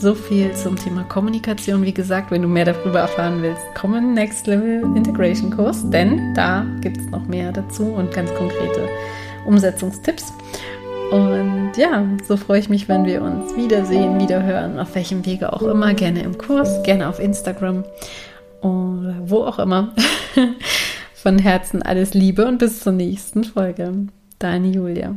so 0.00 0.14
viel 0.14 0.54
zum 0.54 0.76
Thema 0.76 1.04
Kommunikation. 1.04 1.84
Wie 1.84 1.92
gesagt, 1.92 2.30
wenn 2.30 2.42
du 2.42 2.48
mehr 2.48 2.64
darüber 2.64 3.00
erfahren 3.00 3.42
willst, 3.42 3.62
komm 3.74 3.94
in 3.94 4.04
den 4.04 4.14
Next 4.14 4.46
Level 4.46 4.82
Integration 4.96 5.50
Kurs, 5.50 5.88
denn 5.90 6.32
da 6.34 6.64
gibt 6.80 6.96
es 6.96 7.06
noch 7.08 7.26
mehr 7.26 7.52
dazu 7.52 7.84
und 7.84 8.10
ganz 8.12 8.32
konkrete 8.34 8.88
Umsetzungstipps. 9.46 10.32
Und 11.10 11.72
ja, 11.76 12.06
so 12.26 12.36
freue 12.36 12.60
ich 12.60 12.68
mich, 12.68 12.88
wenn 12.88 13.04
wir 13.04 13.20
uns 13.22 13.54
wiedersehen, 13.56 14.18
wiederhören, 14.20 14.78
auf 14.78 14.94
welchem 14.94 15.26
Wege 15.26 15.52
auch 15.52 15.62
immer, 15.62 15.92
gerne 15.92 16.22
im 16.22 16.38
Kurs, 16.38 16.82
gerne 16.82 17.08
auf 17.08 17.20
Instagram 17.20 17.84
oder 18.62 19.16
wo 19.26 19.44
auch 19.44 19.58
immer. 19.58 19.94
Von 21.14 21.38
Herzen 21.38 21.82
alles 21.82 22.14
Liebe 22.14 22.46
und 22.46 22.58
bis 22.58 22.80
zur 22.80 22.92
nächsten 22.92 23.44
Folge. 23.44 24.06
Deine 24.38 24.68
Julia. 24.68 25.16